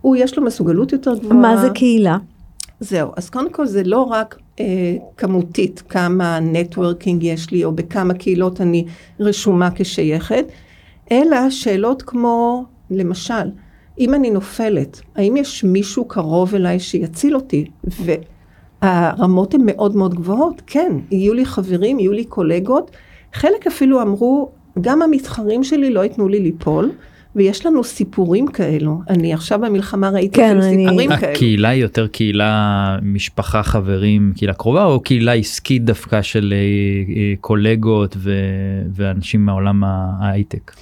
הוא, 0.00 0.16
יש 0.16 0.38
לו 0.38 0.44
מסוגלות 0.44 0.92
יותר 0.92 1.18
גבוהה. 1.18 1.34
מה 1.34 1.56
זה 1.56 1.68
קהילה? 1.74 2.16
זהו, 2.80 3.12
אז 3.16 3.30
קודם 3.30 3.50
כל 3.50 3.66
זה 3.66 3.82
לא 3.84 4.02
רק 4.02 4.36
אה, 4.36 4.39
כמותית, 5.16 5.82
כמה 5.88 6.40
נטוורקינג 6.40 7.22
יש 7.22 7.50
לי, 7.50 7.64
או 7.64 7.72
בכמה 7.72 8.14
קהילות 8.14 8.60
אני 8.60 8.84
רשומה 9.20 9.68
כשייכת, 9.74 10.44
אלא 11.12 11.50
שאלות 11.50 12.02
כמו, 12.02 12.64
למשל, 12.90 13.50
אם 13.98 14.14
אני 14.14 14.30
נופלת, 14.30 15.00
האם 15.16 15.36
יש 15.36 15.64
מישהו 15.64 16.04
קרוב 16.04 16.54
אליי 16.54 16.80
שיציל 16.80 17.36
אותי? 17.36 17.64
והרמות 18.82 19.54
הן 19.54 19.60
מאוד 19.64 19.96
מאוד 19.96 20.14
גבוהות, 20.14 20.62
כן, 20.66 20.92
יהיו 21.10 21.34
לי 21.34 21.44
חברים, 21.44 21.98
יהיו 21.98 22.12
לי 22.12 22.24
קולגות, 22.24 22.90
חלק 23.32 23.66
אפילו 23.66 24.02
אמרו, 24.02 24.50
גם 24.80 25.02
המתחרים 25.02 25.64
שלי 25.64 25.90
לא 25.90 26.00
ייתנו 26.04 26.28
לי 26.28 26.40
ליפול. 26.40 26.90
ויש 27.36 27.66
לנו 27.66 27.84
סיפורים 27.84 28.46
כאלו, 28.46 29.00
אני 29.10 29.32
עכשיו 29.34 29.58
במלחמה 29.58 30.08
ראיתי 30.10 30.36
כן, 30.36 30.56
אפילו 30.58 30.62
אני- 30.74 30.84
סיפורים 30.84 31.10
כאלו. 31.16 31.32
הקהילה 31.32 31.68
היא 31.68 31.82
יותר 31.82 32.06
קהילה 32.06 32.52
משפחה 33.02 33.62
חברים 33.62 34.32
קהילה 34.36 34.52
קרובה 34.54 34.84
או 34.84 35.00
קהילה 35.00 35.32
עסקית 35.32 35.84
דווקא 35.84 36.22
של 36.22 36.54
אה, 36.56 36.58
אה, 37.16 37.34
קולגות 37.40 38.16
ו- 38.18 38.32
ואנשים 38.94 39.46
מעולם 39.46 39.84
ההייטק. 39.84 40.72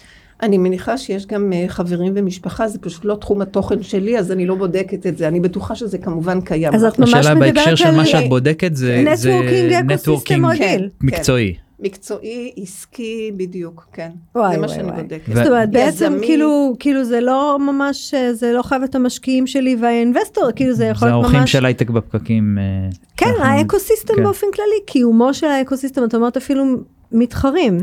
אני 0.43 0.59
מניחה 0.59 0.99
שיש 0.99 1.27
גם 1.27 1.53
אה, 1.53 1.65
חברים 1.69 2.13
ומשפחה, 2.17 2.69
זה 2.69 2.79
פשוט 2.79 3.05
לא 3.05 3.15
תחום 3.15 3.41
התוכן 3.41 3.83
שלי, 3.83 4.19
אז 4.19 4.33
אני 4.33 4.47
לא 4.47 4.55
בודקת 4.55 5.07
את 5.07 5.19
זה. 5.19 5.29
אני 5.29 5.41
בטוחה 5.41 5.75
שזה 5.75 5.99
כמובן 5.99 6.41
קיים. 6.41 6.75
אז 6.75 6.85
את 6.85 6.99
ממש 6.99 7.15
השאלה 7.15 7.35
מדברת 7.35 7.55
בהקשר 7.55 7.75
של 7.75 7.87
על 7.87 7.97
מה 7.97 8.07
שאת 8.07 8.29
בודקת 8.29 8.77
זה 8.77 9.05
זה 9.15 9.31
networking 9.33 9.73
ecosystem 9.73 10.47
רגיל. 10.47 10.89
מקצועי. 11.01 11.55
מקצועי, 11.81 12.53
עסקי, 12.57 13.33
בדיוק, 13.37 13.87
כן. 13.93 14.11
וואי, 14.35 14.55
זה 14.55 14.61
מה 14.61 14.69
שאני. 14.69 14.93
בודקת. 14.93 15.35
זאת 15.35 15.47
אומרת, 15.47 15.71
בעצם. 15.71 16.19
כאילו, 16.23 16.77
כאילו 16.79 17.05
זה 17.05 17.21
לא 17.21 17.59
ממש, 17.61 18.15
אה, 18.15 18.35
זה 18.35 18.53
לא 18.53 18.63
חייב 18.63 18.83
את 18.83 18.95
המשקיעים 18.95 19.47
שלי 19.47 19.77
וה 19.81 19.92
investor, 19.92 20.45
כאילו 20.57 20.75
זה 20.75 20.85
יכול 20.85 21.09
זה 21.09 21.13
להיות 21.15 21.23
האורחים 21.23 21.41
ממש... 21.41 21.53
של 21.53 21.65
הייטק 21.65 21.91
בפקקים. 21.91 22.59
אה, 22.59 22.89
כן, 23.17 23.33
ה 23.43 23.50
ecosystem 23.50 24.15
כן. 24.15 24.23
באופן 24.23 24.47
כללי, 24.55 24.85
קיומו 24.87 25.35
של 25.35 25.47
ה 25.47 25.52
ecosystem, 25.52 26.05
את 26.05 26.15
אומרת 26.15 26.37
אפילו 26.37 26.65
מתחרים. 27.13 27.79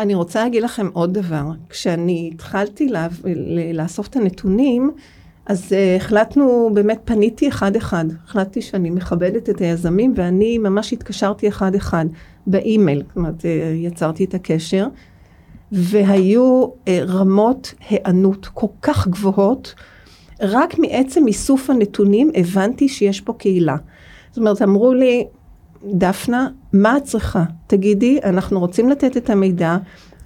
אני 0.00 0.14
רוצה 0.14 0.42
להגיד 0.42 0.62
לכם 0.62 0.88
עוד 0.92 1.14
דבר. 1.14 1.44
כשאני 1.68 2.30
התחלתי 2.34 2.88
לה, 2.88 3.08
לאסוף 3.74 4.08
את 4.08 4.16
הנתונים, 4.16 4.90
אז 5.46 5.72
uh, 5.72 6.02
החלטנו, 6.02 6.70
באמת 6.74 7.00
פניתי 7.04 7.48
אחד-אחד. 7.48 8.04
החלטתי 8.24 8.62
שאני 8.62 8.90
מכבדת 8.90 9.50
את 9.50 9.60
היזמים, 9.60 10.12
ואני 10.16 10.58
ממש 10.58 10.92
התקשרתי 10.92 11.48
אחד-אחד 11.48 12.06
באימייל. 12.46 13.02
זאת 13.08 13.16
אומרת, 13.16 13.40
uh, 13.40 13.44
יצרתי 13.74 14.24
את 14.24 14.34
הקשר, 14.34 14.86
והיו 15.72 16.64
uh, 16.64 16.88
רמות 17.06 17.74
היענות 17.90 18.46
כל 18.46 18.66
כך 18.82 19.08
גבוהות, 19.08 19.74
רק 20.40 20.78
מעצם 20.78 21.26
איסוף 21.26 21.70
הנתונים 21.70 22.30
הבנתי 22.34 22.88
שיש 22.88 23.20
פה 23.20 23.32
קהילה. 23.32 23.76
זאת 24.30 24.38
אומרת, 24.38 24.62
אמרו 24.62 24.94
לי, 24.94 25.26
דפנה, 25.84 26.48
מה 26.72 26.96
את 26.96 27.02
צריכה? 27.02 27.44
תגידי, 27.66 28.18
אנחנו 28.24 28.60
רוצים 28.60 28.88
לתת 28.88 29.16
את 29.16 29.30
המידע. 29.30 29.76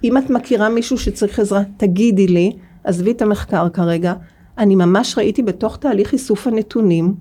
אם 0.03 0.17
את 0.17 0.29
מכירה 0.29 0.69
מישהו 0.69 0.97
שצריך 0.97 1.39
עזרה, 1.39 1.61
תגידי 1.77 2.27
לי. 2.27 2.51
עזבי 2.83 3.11
את 3.11 3.21
המחקר 3.21 3.69
כרגע. 3.69 4.13
אני 4.57 4.75
ממש 4.75 5.17
ראיתי 5.17 5.43
בתוך 5.43 5.77
תהליך 5.77 6.13
איסוף 6.13 6.47
הנתונים 6.47 7.13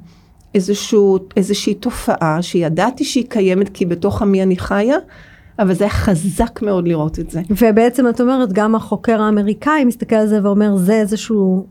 איזשהו, 0.54 1.18
איזושהי 1.36 1.74
תופעה 1.74 2.42
שידעתי 2.42 3.04
שהיא 3.04 3.24
קיימת 3.28 3.68
כי 3.68 3.86
בתוך 3.86 4.22
עמי 4.22 4.42
אני 4.42 4.56
חיה, 4.56 4.96
אבל 5.58 5.74
זה 5.74 5.84
היה 5.84 5.92
חזק 5.92 6.62
מאוד 6.62 6.88
לראות 6.88 7.18
את 7.18 7.30
זה. 7.30 7.42
ובעצם 7.50 8.08
את 8.08 8.20
אומרת, 8.20 8.52
גם 8.52 8.74
החוקר 8.74 9.22
האמריקאי 9.22 9.84
מסתכל 9.84 10.16
על 10.16 10.26
זה 10.26 10.40
ואומר, 10.42 10.76
זה 10.76 10.94
איזשהו 10.94 11.66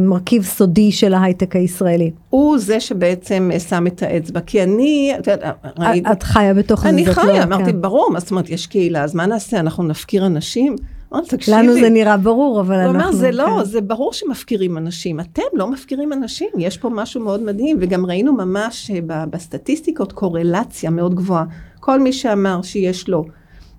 מרכיב 0.00 0.44
סודי 0.44 0.92
של 0.92 1.14
ההייטק 1.14 1.56
הישראלי. 1.56 2.10
הוא 2.30 2.58
זה 2.58 2.80
שבעצם 2.80 3.50
שם 3.68 3.86
את 3.86 4.02
האצבע, 4.02 4.40
כי 4.40 4.62
אני, 4.62 5.12
את 5.18 5.26
יודעת, 5.26 5.56
ראיתי, 5.78 6.12
את 6.12 6.22
חיה 6.22 6.54
בתוך. 6.54 6.86
אני 6.86 7.04
זאת 7.04 7.16
לא- 7.16 7.22
חיה, 7.22 7.42
אמרתי, 7.42 7.72
כן. 7.72 7.80
ברור, 7.80 8.10
מה 8.12 8.20
זאת 8.20 8.30
אומרת, 8.30 8.50
יש 8.50 8.66
קהילה, 8.66 9.04
אז 9.04 9.14
מה 9.14 9.26
נעשה, 9.26 9.60
אנחנו 9.60 9.82
נפקיר 9.82 10.26
אנשים? 10.26 10.76
אמרתי, 11.12 11.36
תקשיבי. 11.36 11.56
לנו 11.56 11.72
זה 11.72 11.90
נראה 11.90 12.16
ברור, 12.16 12.60
אבל 12.60 12.74
הוא 12.74 12.82
אנחנו... 12.82 13.00
אמר, 13.00 13.12
זה 13.12 13.30
לא, 13.30 13.46
כן. 13.58 13.64
זה 13.64 13.80
ברור 13.80 14.12
שמפקירים 14.12 14.78
אנשים. 14.78 15.20
אתם 15.20 15.42
לא 15.52 15.70
מפקירים 15.70 16.12
אנשים, 16.12 16.48
יש 16.58 16.78
פה 16.78 16.88
משהו 16.88 17.20
מאוד 17.20 17.42
מדהים, 17.42 17.76
וגם 17.80 18.06
ראינו 18.06 18.32
ממש 18.32 18.90
אה, 18.90 19.26
בסטטיסטיקות 19.26 20.12
קורלציה 20.12 20.90
מאוד 20.90 21.14
גבוהה. 21.14 21.44
כל 21.80 22.00
מי 22.00 22.12
שאמר 22.12 22.62
שיש 22.62 23.08
לו 23.08 23.24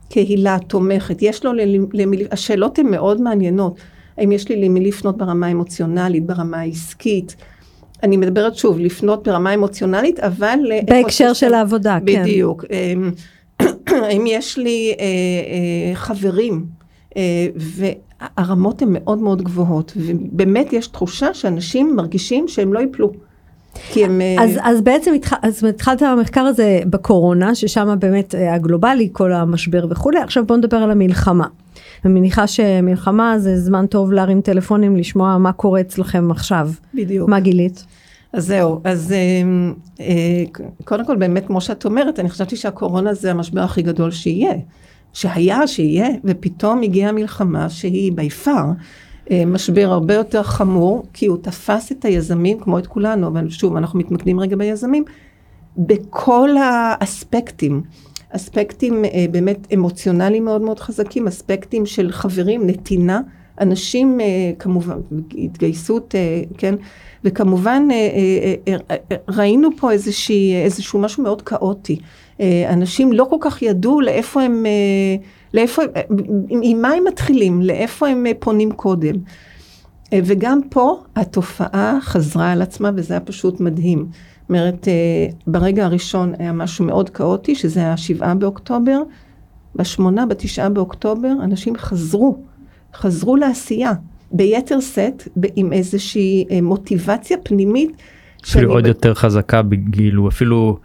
קהילה 0.10 0.58
תומכת, 0.68 1.22
יש 1.22 1.46
לו 1.46 1.52
למי, 1.94 2.18
השאלות 2.32 2.80
הן 2.80 2.88
מאוד 2.88 3.22
מעניינות. 3.22 3.76
האם 4.17 4.32
יש 4.32 4.50
לי 4.50 4.55
למי 4.55 4.79
לפנות 4.79 5.17
ברמה 5.17 5.48
האמוציונלית, 5.48 6.25
ברמה 6.25 6.60
העסקית? 6.60 7.36
אני 8.03 8.17
מדברת 8.17 8.55
שוב, 8.55 8.79
לפנות 8.79 9.27
ברמה 9.27 9.53
אמוציונלית, 9.53 10.20
אבל... 10.20 10.60
בהקשר 10.89 11.34
של 11.34 11.53
העבודה, 11.53 11.98
כן. 12.05 12.24
בדיוק. 12.24 12.65
אמ, 12.72 13.12
האם 14.05 14.24
יש 14.27 14.58
לי 14.58 14.93
אה, 15.00 15.05
אה, 15.05 15.96
חברים, 15.96 16.65
אה, 17.17 17.48
והרמות 17.55 18.82
הן 18.82 18.88
מאוד 18.91 19.20
מאוד 19.20 19.41
גבוהות, 19.41 19.93
ובאמת 19.96 20.74
יש 20.74 20.88
תחושה 20.88 21.34
שאנשים 21.34 21.96
מרגישים 21.96 22.48
שהם 22.48 22.74
לא 22.74 22.79
ייפלו. 22.79 23.12
כי 23.91 24.05
הם... 24.05 24.22
אז, 24.39 24.60
אז 24.62 24.82
בעצם 24.82 25.13
התח... 25.13 25.34
אז 25.41 25.63
התחלת 25.63 26.01
המחקר 26.01 26.41
הזה 26.41 26.82
בקורונה, 26.89 27.55
ששם 27.55 27.96
באמת 28.00 28.36
הגלובלי, 28.38 29.10
כל 29.12 29.34
המשבר 29.34 29.86
וכולי, 29.89 30.20
עכשיו 30.20 30.46
בוא 30.46 30.58
נדבר 30.58 30.77
על 30.77 30.91
המלחמה. 30.91 31.48
אני 32.06 32.14
מניחה 32.14 32.48
שמלחמה 32.48 33.40
זה 33.40 33.60
זמן 33.60 33.86
טוב 33.86 34.12
להרים 34.12 34.42
טלפונים, 34.42 34.96
לשמוע 34.96 35.38
מה 35.38 35.52
קורה 35.52 35.82
אצלכם 35.82 36.32
עכשיו. 36.32 36.70
בדיוק. 36.94 37.30
מה 37.30 37.40
גילית? 37.40 37.86
אז 38.34 38.46
זהו, 38.46 38.82
אז 38.84 39.12
אה, 39.12 39.18
אה, 40.00 40.44
קודם 40.84 41.06
כל 41.06 41.16
באמת 41.16 41.48
כמו 41.48 41.62
שאת 41.62 41.86
אומרת, 41.86 42.20
אני 42.20 42.30
חשבתי 42.30 42.56
שהקורונה 42.56 43.14
זה 43.14 43.32
המשבר 43.32 43.62
הכי 43.62 43.82
גדול 43.82 44.12
שיהיה. 44.12 44.54
שהיה, 45.14 45.68
שיהיה, 45.68 46.08
ופתאום 46.24 46.82
הגיעה 46.82 47.12
מלחמה 47.12 47.70
שהיא 47.70 48.12
בי 48.16 48.30
פאר 48.30 48.66
משבר 49.48 49.92
הרבה 49.92 50.14
יותר 50.14 50.44
חמור, 50.44 51.04
כי 51.14 51.26
הוא 51.26 51.38
תפס 51.42 51.92
את 51.92 52.06
היזמים, 52.06 52.60
כמו 52.60 52.80
את 52.80 52.88
כולנו, 52.88 53.28
אבל 53.28 53.50
שוב, 53.50 53.76
אנחנו 53.76 54.00
מתמקדים 54.00 54.40
רגע 54.40 54.56
ביזמים, 54.56 55.04
בכל 55.78 56.50
האספקטים. 56.58 57.82
אספקטים 58.36 59.06
אה, 59.06 59.25
באמת 59.32 59.68
אמוציונליים 59.74 60.46
מאוד 60.46 60.62
מאוד 60.62 60.80
חזקים, 60.80 61.28
אספקטים 61.28 61.86
של 61.86 62.12
חברים, 62.12 62.68
נתינה, 62.68 63.22
אנשים 63.62 64.20
אה, 64.22 64.25
כמובן, 64.60 64.98
התגייסות, 65.38 66.16
אה, 66.16 66.42
כן, 66.58 66.75
וכמובן 67.24 67.88
אה, 67.92 67.96
אה, 67.96 68.75
אה, 68.90 68.96
אה, 69.12 69.18
ראינו 69.28 69.70
פה 69.78 69.92
איזושהי, 69.92 70.56
איזשהו 70.63 71.00
משהו 71.00 71.24
מאוד 71.24 71.42
כאוטי. 71.42 72.00
אה, 72.40 72.70
אנשים 72.74 73.13
לא 73.13 73.28
כל 73.30 73.38
כך 73.40 73.62
ידעו 73.62 74.02
לאיפה 74.02 74.42
הם, 74.42 74.66
אה, 74.66 75.25
לאיפה, 75.54 75.82
אה, 75.96 76.02
עם, 76.50 76.60
עם 76.63 76.82
מה 76.82 76.90
הם 76.90 77.04
מתחילים, 77.08 77.62
לאיפה 77.62 78.08
הם 78.08 78.25
אה, 78.25 78.32
פונים 78.40 78.72
קודם. 78.72 79.16
אה, 80.13 80.20
וגם 80.24 80.60
פה 80.70 81.04
התופעה 81.16 81.98
חזרה 82.02 82.52
על 82.52 82.62
עצמה 82.62 82.92
וזה 82.96 83.13
היה 83.13 83.22
פשוט 83.22 83.60
מדהים. 83.60 84.08
זאת 84.44 84.50
אומרת, 84.50 84.88
אה, 84.88 85.28
ברגע 85.48 85.86
הראשון 85.86 86.34
היה 86.40 86.54
משהו 86.54 86.86
מאוד 86.86 87.10
כאוטי, 87.10 87.56
שזה 87.56 87.80
היה 87.80 87.98
שבעה 87.98 88.36
באוקטובר. 88.36 89.02
בשמונה, 89.76 90.26
בתשעה 90.26 90.70
באוקטובר, 90.70 91.32
אנשים 91.44 91.78
חזרו, 91.78 92.44
חזרו 92.96 93.36
לעשייה, 93.36 93.92
ביתר 94.32 94.80
שאת, 94.80 95.28
עם 95.56 95.74
איזושהי 95.74 96.46
אה, 96.52 96.62
מוטיבציה 96.62 97.38
פנימית 97.44 97.92
אפילו 98.46 98.74
עוד 98.74 98.84
ב- 98.84 98.88
יותר 98.88 99.14
חזקה 99.14 99.62
כאילו 99.92 100.30
אפילו 100.30 100.78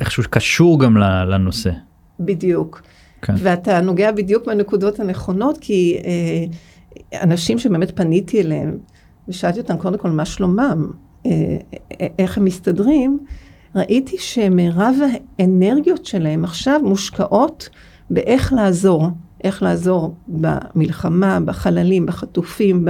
איכשהו 0.00 0.22
קשור 0.30 0.80
גם 0.80 0.96
לנושא. 0.96 1.70
בדיוק. 2.20 2.82
כן. 3.22 3.34
ואתה 3.36 3.80
נוגע 3.80 4.12
בדיוק 4.12 4.46
בנקודות 4.46 5.00
הנכונות, 5.00 5.58
כי 5.60 5.98
אה, 6.04 7.20
אנשים 7.22 7.58
שבאמת 7.58 7.96
פניתי 7.96 8.40
אליהם, 8.40 8.78
ושאלתי 9.28 9.60
אותם 9.60 9.76
קודם 9.76 9.98
כל 9.98 10.10
מה 10.10 10.24
שלומם, 10.24 10.90
איך 12.18 12.38
הם 12.38 12.44
מסתדרים, 12.44 13.18
ראיתי 13.74 14.18
שמרב 14.18 14.94
האנרגיות 15.38 16.06
שלהם 16.06 16.44
עכשיו 16.44 16.80
מושקעות 16.84 17.68
באיך 18.10 18.52
לעזור, 18.52 19.06
איך 19.44 19.62
לעזור 19.62 20.14
במלחמה, 20.28 21.40
בחללים, 21.40 22.06
בחטופים, 22.06 22.88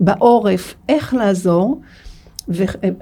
בעורף, 0.00 0.74
איך 0.88 1.14
לעזור. 1.14 1.80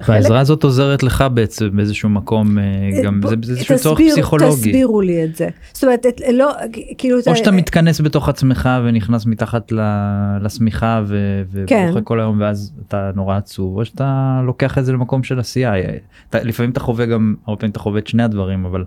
והעזרה 0.08 0.40
הזאת 0.40 0.64
עוזרת 0.64 1.02
לך 1.02 1.24
בעצם 1.34 1.68
באיזשהו 1.76 2.08
מקום 2.08 2.58
אה, 2.58 2.64
גם 3.04 3.20
בוא- 3.20 3.30
זה 3.30 3.52
איזשהו 3.52 3.78
צורך 3.78 4.00
פסיכולוגי. 4.10 4.56
תסבירו 4.56 5.00
לי 5.00 5.24
את 5.24 5.36
זה. 5.36 5.48
זאת 5.72 5.84
אומרת, 5.84 6.06
לא, 6.32 6.52
כאילו... 6.98 7.18
או 7.26 7.36
שאתה 7.36 7.50
מתכנס 7.50 8.00
בתוך 8.00 8.28
עצמך 8.28 8.68
ונכנס 8.84 9.26
מתחת 9.26 9.72
לשמיכה 10.42 11.02
כן. 11.66 11.84
ובוכה 11.86 12.00
כל 12.00 12.20
היום 12.20 12.40
ואז 12.40 12.72
אתה 12.88 13.10
נורא 13.14 13.36
עצוב 13.36 13.76
או 13.78 13.84
שאתה 13.84 14.40
לוקח 14.46 14.78
את 14.78 14.84
זה 14.84 14.92
למקום 14.92 15.22
של 15.22 15.38
עשייה. 15.38 15.72
אתה, 16.30 16.42
לפעמים 16.42 16.70
אתה 16.70 16.80
חווה 16.80 17.06
גם 17.06 17.34
הרבה 17.46 17.60
פעמים 17.60 17.70
אתה 17.70 17.78
חווה 17.78 17.98
את 17.98 18.06
שני 18.06 18.22
הדברים 18.22 18.64
אבל 18.64 18.84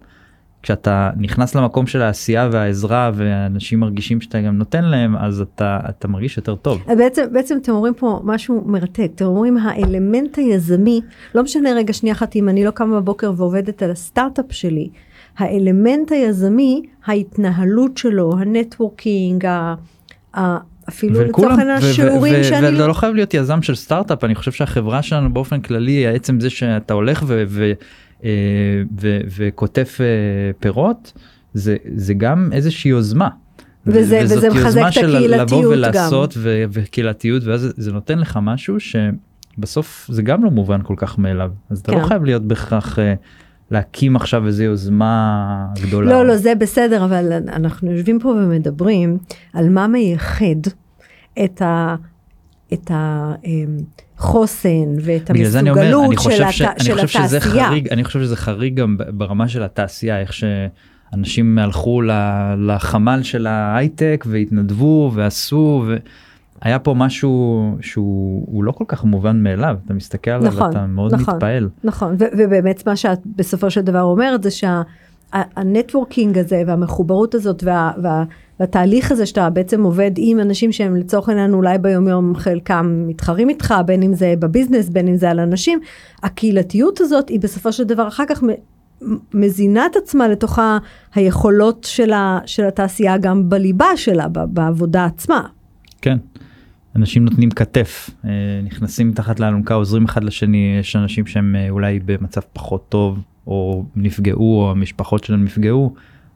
כשאתה 0.61 1.09
נכנס 1.17 1.55
למקום 1.55 1.87
של 1.87 2.01
העשייה 2.01 2.49
והעזרה 2.51 3.11
ואנשים 3.13 3.79
מרגישים 3.79 4.21
שאתה 4.21 4.41
גם 4.41 4.57
נותן 4.57 4.85
להם 4.85 5.17
אז 5.17 5.41
אתה 5.41 5.79
אתה 5.89 6.07
מרגיש 6.07 6.37
יותר 6.37 6.55
טוב. 6.55 6.83
אז 6.87 6.97
בעצם, 6.97 7.25
בעצם 7.31 7.57
אתם 7.61 7.71
אומרים 7.71 7.93
פה 7.93 8.21
משהו 8.23 8.63
מרתק, 8.65 9.11
אתם 9.15 9.25
אומרים 9.25 9.57
האלמנט 9.57 10.37
היזמי, 10.37 11.01
לא 11.35 11.43
משנה 11.43 11.69
רגע 11.73 11.93
שנייה 11.93 12.15
אחת 12.15 12.35
אם 12.35 12.49
אני 12.49 12.65
לא 12.65 12.71
קמה 12.71 13.01
בבוקר 13.01 13.31
ועובדת 13.37 13.83
על 13.83 13.91
הסטארט-אפ 13.91 14.45
שלי, 14.49 14.89
האלמנט 15.37 16.11
היזמי, 16.11 16.81
ההתנהלות 17.05 17.97
שלו, 17.97 18.33
ה 18.39 18.48
networking, 18.48 19.45
ה, 19.45 19.75
ה, 20.37 20.57
אפילו 20.89 21.23
לצורך 21.23 21.59
העניין 21.59 21.77
השיעורים 21.77 22.43
שאני... 22.43 22.67
ואתה 22.67 22.87
לא 22.87 22.93
חייב 22.93 23.15
להיות 23.15 23.33
יזם 23.33 23.61
של 23.61 23.75
סטארט-אפ 23.75 24.23
אני 24.23 24.35
חושב 24.35 24.51
שהחברה 24.51 25.01
שלנו 25.01 25.33
באופן 25.33 25.61
כללי 25.61 26.07
עצם 26.07 26.39
זה 26.39 26.49
שאתה 26.49 26.93
הולך 26.93 27.23
ו- 27.27 27.43
ו- 27.47 27.63
אה, 27.63 27.73
ו- 29.01 29.19
וקוטף 29.38 29.97
אה, 30.01 30.05
פירות 30.59 31.13
זה 31.53 31.75
זה 31.95 32.13
גם 32.13 32.49
איזושהי 32.53 32.89
יוזמה. 32.91 33.27
וזה- 33.85 34.19
וזאת 34.23 34.38
וזה 34.38 34.49
מחזק 34.49 34.65
יוזמה 34.65 34.88
את 34.88 34.93
של 34.93 35.15
הקהילתיות 35.15 35.49
לבוא 35.49 35.63
גם. 35.63 35.69
ולעשות 35.69 36.33
ו- 36.38 36.63
וקהילתיות 36.71 37.43
ואז 37.43 37.73
זה 37.77 37.91
נותן 37.93 38.19
לך 38.19 38.39
משהו 38.41 38.75
שבסוף 38.79 40.09
זה 40.13 40.21
גם 40.21 40.43
לא 40.43 40.51
מובן 40.51 40.79
כל 40.83 40.93
כך 40.97 41.19
מאליו 41.19 41.51
אז 41.69 41.79
אתה 41.79 41.91
לא 41.91 41.97
כן. 41.99 42.05
חייב 42.05 42.23
להיות 42.25 42.43
בהכרח 42.43 42.99
אה, 42.99 43.13
להקים 43.71 44.15
עכשיו 44.15 44.47
איזה 44.47 44.63
יוזמה 44.63 45.65
גדולה. 45.81 46.09
לא, 46.11 46.25
לא, 46.25 46.35
זה 46.38 46.55
בסדר, 46.55 47.05
אבל 47.05 47.33
אנחנו 47.47 47.91
יושבים 47.91 48.19
פה 48.19 48.29
ומדברים 48.29 49.17
על 49.53 49.69
מה 49.69 49.88
מייחד 49.88 50.43
את 51.43 51.61
ה... 51.61 51.95
את 52.73 52.91
החוסן 54.19 54.95
ואת 55.01 55.29
המסוגלות 55.29 56.15
של, 56.19 56.51
ש, 56.51 56.61
הת... 56.61 56.79
של 56.83 56.99
התעשייה. 56.99 57.41
חריג, 57.41 57.88
אני 57.88 58.03
חושב 58.03 58.19
שזה 58.19 58.35
חריג 58.35 58.75
גם 58.75 58.97
ברמה 59.09 59.47
של 59.47 59.63
התעשייה, 59.63 60.19
איך 60.19 60.33
שאנשים 60.33 61.57
הלכו 61.57 62.01
לחמ"ל 62.57 63.19
של 63.23 63.47
ההייטק 63.47 64.25
והתנדבו 64.27 65.11
ועשו, 65.13 65.85
והיה 66.63 66.79
פה 66.79 66.93
משהו 66.93 67.63
שהוא 67.81 68.45
הוא 68.51 68.63
לא 68.63 68.71
כל 68.71 68.85
כך 68.88 69.03
מובן 69.03 69.43
מאליו, 69.43 69.75
אתה 69.85 69.93
מסתכל 69.93 70.31
עליו 70.31 70.47
נכון, 70.47 70.67
ואתה 70.67 70.85
מאוד 70.85 71.13
נכון. 71.13 71.33
מתפעל. 71.33 71.69
נכון, 71.83 72.15
ו- 72.19 72.25
ובאמת 72.38 72.88
מה 72.88 72.95
שאת 72.95 73.19
בסופו 73.35 73.69
של 73.69 73.81
דבר 73.81 74.01
אומרת 74.01 74.43
זה 74.43 74.49
שהנטוורקינג 74.51 76.38
הזה 76.38 76.63
והמחוברות 76.67 77.35
הזאת 77.35 77.63
וה, 77.63 77.91
וה, 78.03 78.23
והתהליך 78.59 79.11
הזה 79.11 79.25
שאתה 79.25 79.49
בעצם 79.49 79.83
עובד 79.83 80.11
עם 80.17 80.39
אנשים 80.39 80.71
שהם 80.71 80.95
לצורך 80.95 81.29
העניין 81.29 81.53
אולי 81.53 81.77
ביום 81.77 82.07
יום 82.07 82.35
חלקם 82.35 83.03
מתחרים 83.07 83.49
איתך, 83.49 83.73
בין 83.85 84.03
אם 84.03 84.13
זה 84.13 84.33
בביזנס, 84.39 84.89
בין 84.89 85.07
אם 85.07 85.15
זה 85.15 85.29
על 85.29 85.39
אנשים, 85.39 85.79
הקהילתיות 86.23 87.01
הזאת 87.01 87.29
היא 87.29 87.39
בסופו 87.39 87.71
של 87.71 87.84
דבר 87.84 88.07
אחר 88.07 88.23
כך 88.29 88.43
מזינה 89.34 89.86
את 89.86 89.95
עצמה 89.95 90.27
לתוך 90.27 90.60
היכולות 91.15 91.84
של, 91.89 92.13
ה, 92.13 92.39
של 92.45 92.65
התעשייה 92.65 93.17
גם 93.17 93.49
בליבה 93.49 93.88
שלה, 93.95 94.27
בעבודה 94.27 95.05
עצמה. 95.05 95.47
כן. 96.01 96.17
אנשים 96.95 97.25
נותנים 97.25 97.51
כתף, 97.51 98.10
אה, 98.25 98.29
נכנסים 98.63 99.10
מתחת 99.10 99.39
לאלונקה, 99.39 99.73
עוזרים 99.73 100.05
אחד 100.05 100.23
לשני, 100.23 100.77
יש 100.79 100.95
אנשים 100.95 101.25
שהם 101.25 101.55
אה, 101.55 101.69
אולי 101.69 101.99
במצב 102.05 102.41
פחות 102.53 102.89
טוב, 102.89 103.19
או 103.47 103.84
נפגעו, 103.95 104.62
או 104.62 104.71
המשפחות 104.71 105.23
שלהם 105.23 105.43
נפגעו, 105.43 105.93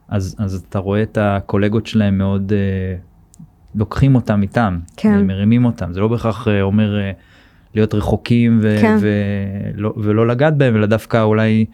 אז, 0.08 0.36
אז 0.38 0.64
אתה 0.68 0.78
רואה 0.78 1.02
את 1.02 1.18
הקולגות 1.20 1.86
שלהם 1.86 2.18
מאוד 2.18 2.52
אה, 2.52 2.96
לוקחים 3.74 4.14
אותם 4.14 4.42
איתם, 4.42 4.78
כן. 4.96 5.12
אה, 5.14 5.22
מרימים 5.22 5.64
אותם, 5.64 5.92
זה 5.92 6.00
לא 6.00 6.08
בהכרח 6.08 6.48
אה, 6.48 6.62
אומר 6.62 7.00
אה, 7.00 7.10
להיות 7.74 7.94
רחוקים 7.94 8.58
ו- 8.62 8.76
כן. 8.80 8.96
ולא, 9.00 9.94
ולא 9.96 10.26
לגעת 10.26 10.56
בהם, 10.56 10.76
אלא 10.76 10.86
דווקא 10.86 11.22
אולי 11.22 11.64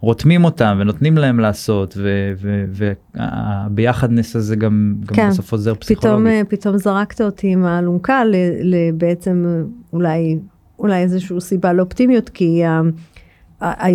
רותמים 0.00 0.44
אותם 0.44 0.78
ונותנים 0.80 1.18
להם 1.18 1.40
לעשות, 1.40 1.96
והביחדנס 3.14 4.36
הזה 4.36 4.56
גם, 4.56 4.94
גם 5.06 5.16
כן. 5.16 5.28
בסוף 5.28 5.52
עוזר 5.52 5.74
פתאום, 5.74 5.80
פסיכולוגית. 5.80 6.26
אה, 6.26 6.42
פתאום 6.48 6.78
זרקת 6.78 7.20
אותי 7.20 7.48
עם 7.52 7.64
האלונקה 7.64 8.24
ל- 8.24 8.34
ל- 8.62 8.92
בעצם 8.92 9.44
אה, 9.48 9.62
אולי, 9.92 10.38
אולי 10.78 11.02
איזושהי 11.02 11.40
סיבה 11.40 11.72
לאופטימיות, 11.72 12.28
כי 12.28 12.62
אה, 12.64 12.80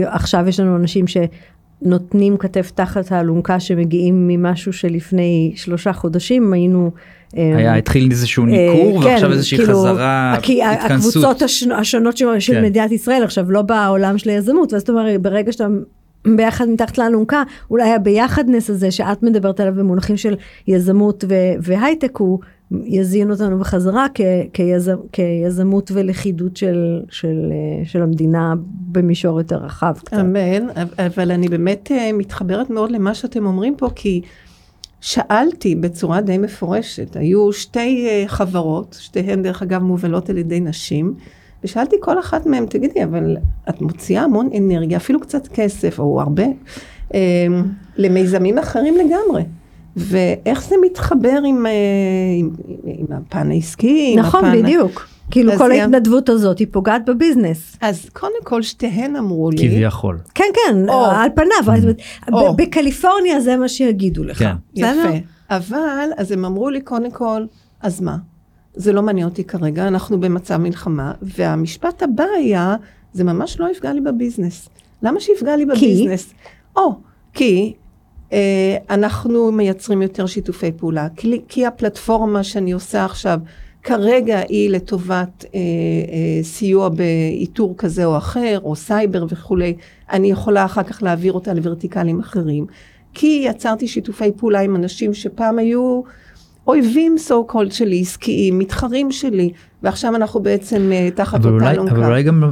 עכשיו 0.06 0.48
יש 0.48 0.60
לנו 0.60 0.76
אנשים 0.76 1.06
שנותנים 1.84 2.38
כתף 2.38 2.72
תחת 2.76 3.12
האלונקה 3.12 3.60
שמגיעים 3.60 4.28
ממשהו 4.28 4.74
שלפני 4.74 5.54
שלושה 5.56 5.94
חודשים, 5.94 6.54
היינו... 6.54 6.92
אה, 7.38 7.58
היה 7.58 7.76
התחיל 7.76 8.08
איזשהו 8.12 8.44
אה, 8.46 8.50
ניכור 8.50 9.02
כן, 9.04 9.08
ועכשיו 9.10 9.32
איזושהי 9.32 9.58
כאילו, 9.58 9.74
חזרה 9.74 10.34
התכנסות. 10.38 11.16
הקבוצות 11.16 11.42
הש- 11.42 11.64
השונות 11.64 12.18
של, 12.18 12.26
כן. 12.48 12.64
מדינת 12.64 12.92
ישראל 12.92 13.24
עכשיו 13.24 13.52
לא 13.52 13.62
בעולם 13.62 14.18
של 14.18 14.30
היזמות 14.30 14.74
ואז 14.74 14.82
זאת 14.82 14.90
אומרת 14.90 15.22
ברגע 15.22 15.52
שאתה 15.52 15.68
ביחד 16.28 16.70
מתחת 16.70 16.98
לאלונקה 16.98 17.44
אולי 17.70 17.94
הביחדנס 17.94 18.70
הזה 18.70 18.92
שאת 18.92 19.24
מדברת 19.24 19.60
עליו 19.60 19.74
במונחים 19.74 20.18
של 20.18 20.36
יזמות 20.68 21.24
והייטק 21.62 22.18
הוא 22.18 22.40
יזין 22.72 23.32
אותנו 23.32 23.60
בחזרה 23.60 24.06
כיזמות 25.14 25.92
ולכידות 25.94 26.58
של, 26.58 27.02
של, 27.10 27.52
אה, 27.52 27.86
של 27.86 28.02
המדינה 28.02 28.54
במישור 28.92 29.40
יותר 29.40 29.58
רחב 29.58 29.94
קצת. 29.98 30.20
אמן, 30.20 30.68
אבל 30.98 31.32
אני 31.32 31.48
באמת 31.48 31.92
אה, 31.92 32.14
מתחברת 32.14 32.70
מאוד 32.70 32.92
למה 32.92 33.14
שאתם 33.14 33.46
אומרים 33.46 33.76
פה, 33.76 33.90
כי 33.96 34.22
שאלתי 35.02 35.76
בצורה 35.76 36.22
די 36.22 36.38
מפורשת, 36.38 37.16
היו 37.16 37.54
שתי 37.54 38.08
אה, 38.10 38.24
חברות, 38.28 38.98
שתיהן 39.00 39.44
דרך 39.44 39.62
אגב 39.62 39.84
מובלות 39.84 40.30
על 40.30 40.38
ידי 40.38 40.60
נשים, 40.60 41.14
ושאלתי 41.64 41.96
כל 42.00 42.20
אחת 42.20 42.46
מהן, 42.46 42.66
תגידי, 42.66 43.04
אבל 43.04 43.38
את 43.70 43.82
מוציאה 43.82 44.24
המון 44.24 44.50
אנרגיה, 44.58 44.98
אפילו 44.98 45.20
קצת 45.20 45.48
כסף, 45.48 46.00
או 46.00 46.22
הרבה, 46.22 46.44
אה, 47.14 47.20
למיזמים 47.98 48.58
אחרים 48.58 48.96
לגמרי. 48.98 49.44
ואיך 49.96 50.64
זה 50.64 50.76
מתחבר 50.86 51.40
עם, 51.46 51.66
אה, 51.66 51.72
עם, 52.40 52.50
עם 52.86 53.06
הפן 53.18 53.52
העסקי, 53.52 54.12
עם 54.14 54.20
נכון 54.20 54.46
הפן... 54.46 54.62
בדיוק 54.64 55.08
כאילו 55.32 55.52
כל 55.58 55.68
זה- 55.68 55.82
ההתנדבות 55.82 56.30
הזאת 56.30 56.60
היא 56.60 56.68
פוגעת 56.72 57.06
בביזנס. 57.10 57.78
אז 57.82 58.10
קודם 58.14 58.44
כל 58.44 58.62
שתיהן 58.62 59.16
אמרו 59.16 59.50
לי, 59.52 59.58
כביכול. 59.58 60.18
כן 60.36 60.44
כן 60.54 60.90
או. 60.90 61.06
על 61.06 61.30
פניו 61.36 61.76
או. 62.34 62.54
ב- 62.54 62.62
בקליפורניה 62.62 63.40
זה 63.42 63.58
מה 63.58 63.68
שיגידו 63.68 64.24
לך. 64.24 64.40
כן. 64.40 64.54
יפה. 64.76 64.90
אבל, 65.50 65.78
אז 66.18 66.32
הם 66.32 66.46
אמרו 66.46 66.70
לי, 66.70 66.82
קודם 66.82 67.12
כל, 67.12 67.46
אז 67.82 68.02
מה? 68.02 68.18
זה 68.76 68.94
לא 68.94 69.02
מעניין 69.02 69.28
אותי 69.28 69.44
כרגע, 69.44 69.88
אנחנו 69.88 70.20
במצב 70.20 70.58
מלחמה, 70.58 71.14
והמשפט 71.22 72.04
הבא 72.04 72.26
היה, 72.38 72.76
זה 73.14 73.24
ממש 73.24 73.60
לא 73.60 73.72
יפגע 73.72 73.94
לי 73.94 74.02
ב 74.02 74.09
business. 74.09 74.70
למה 75.02 75.20
שיפגע 75.20 75.56
לי 75.56 75.66
ב 75.66 75.73
business? 75.73 76.34
או, 76.76 76.94
כי 77.34 77.74
אה, 78.34 78.78
אנחנו 78.90 79.52
מייצרים 79.52 80.02
יותר 80.02 80.26
שיתופי 80.26 80.72
פעולה, 80.72 81.08
כי, 81.16 81.42
כי 81.48 81.66
הפלטפורמה 81.66 82.44
שאני 82.44 82.72
עושה 82.72 83.06
עכשיו, 83.06 83.40
כרגע 83.84 84.40
היא 84.50 84.70
לטובת 84.70 85.46
אה, 85.46 85.60
אה, 85.60 86.44
סיוע 86.44 86.90
באיתור 86.90 87.74
כזה 87.78 88.06
או 88.06 88.18
אחר, 88.18 88.60
או 88.64 88.76
סייבר 88.76 89.26
וכולי, 89.30 89.76
אני 90.12 90.32
יכולה 90.32 90.66
אחר 90.66 90.84
כך 90.84 91.04
להעביר 91.04 91.34
אותה 91.34 91.54
לוורטיקלים 91.54 92.20
אחרים. 92.20 92.66
כי 93.14 93.44
יצרתי 93.46 93.88
שיתופי 93.88 94.32
פעולה 94.38 94.60
עם 94.60 94.76
אנשים 94.76 95.14
שפעם 95.14 95.60
היו 95.60 96.02
אויבים 96.72 97.16
so 97.28 97.52
called 97.52 97.74
שלי, 97.74 98.02
עסקיים, 98.02 98.60
מתחרים 98.60 99.12
שלי, 99.12 99.52
ועכשיו 99.84 100.16
אנחנו 100.16 100.40
בעצם 100.40 100.90
אה, 100.92 101.10
תחת 101.16 101.46
אותה 101.46 101.72
אלונקה. 101.72 101.96
אבל 101.96 102.06
אולי 102.06 102.24
גם 102.24 102.44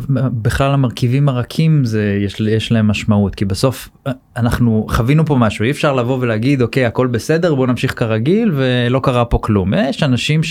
בכלל 0.42 0.72
המרכיבים 0.72 1.30
הרכים 1.30 1.86
זה 1.86 2.18
יש, 2.26 2.40
יש 2.40 2.72
להם 2.72 2.88
משמעות 2.88 3.36
כי 3.36 3.46
בסוף 3.46 3.90
אה, 4.08 4.12
אנחנו 4.38 4.88
חווינו 4.90 5.26
פה 5.26 5.36
משהו 5.36 5.66
אי 5.66 5.72
אפשר 5.72 5.94
לבוא 5.94 6.18
ולהגיד 6.22 6.62
אוקיי 6.62 6.86
הכל 6.86 7.08
בסדר 7.08 7.56
בוא 7.56 7.68
נמשיך 7.68 8.00
כרגיל 8.00 8.52
ולא 8.56 9.00
קרה 9.04 9.26
פה 9.26 9.38
כלום 9.38 9.74
יש 9.74 10.04
אנשים 10.04 10.44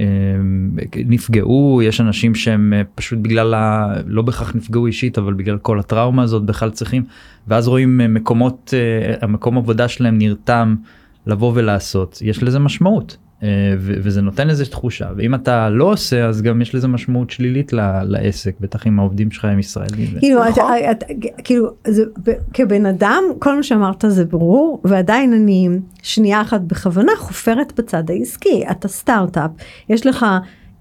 אה, 0.00 0.06
נפגעו, 0.96 1.80
יש 1.82 2.00
אנשים 2.00 2.34
שהם 2.34 2.72
אה, 2.76 2.82
פשוט 2.94 3.18
בגלל, 3.18 3.54
ה... 3.54 3.94
לא 4.06 4.22
בהכרח 4.22 4.56
נפגעו 4.56 4.86
אישית, 4.86 5.18
אבל 5.18 5.32
בגלל 5.32 5.58
כל 5.58 5.78
הטראומה 5.78 6.22
הזאת 6.22 6.42
בכלל 6.42 6.70
צריכים, 6.70 7.04
ואז 7.48 7.68
רואים 7.68 8.00
אה, 8.00 8.08
מקומות, 8.08 8.74
אה, 8.76 9.14
המקום 9.20 9.58
עבודה 9.58 9.88
שלהם 9.88 10.18
נרתם 10.18 10.74
לבוא 11.26 11.52
ולעשות, 11.54 12.18
יש 12.22 12.42
לזה 12.42 12.58
משמעות. 12.58 13.16
אה, 13.42 13.48
וזה 13.78 14.22
נותן 14.22 14.50
איזה 14.50 14.66
תחושה 14.66 15.08
ואם 15.16 15.34
אתה 15.34 15.70
לא 15.70 15.84
עושה 15.84 16.26
אז 16.26 16.42
גם 16.42 16.62
יש 16.62 16.74
לזה 16.74 16.88
משמעות 16.88 17.30
שלילית 17.30 17.72
לעסק 18.02 18.54
בטח 18.60 18.86
אם 18.86 18.98
העובדים 18.98 19.30
שלך 19.30 19.44
הם 19.44 19.58
ישראלים. 19.58 20.18
כאילו, 20.20 20.48
נכון. 20.48 20.72
את, 20.90 21.02
את, 21.02 21.20
כאילו, 21.44 21.70
כבן 22.52 22.86
אדם, 22.86 23.22
כל 23.38 23.56
מה 23.56 23.62
שאמרת 23.62 24.04
זה 24.08 24.24
ברור, 24.24 24.80
ועדיין 24.84 25.32
אני 25.32 25.68
שנייה 26.02 26.40
אחת 26.40 26.60
בכוונה 26.60 27.12
חופרת 27.18 27.72
בצד 27.80 28.10
העסקי. 28.10 28.64
אתה 28.70 28.88
סטארט-אפ, 28.88 29.50
יש 29.88 30.06
לך 30.06 30.26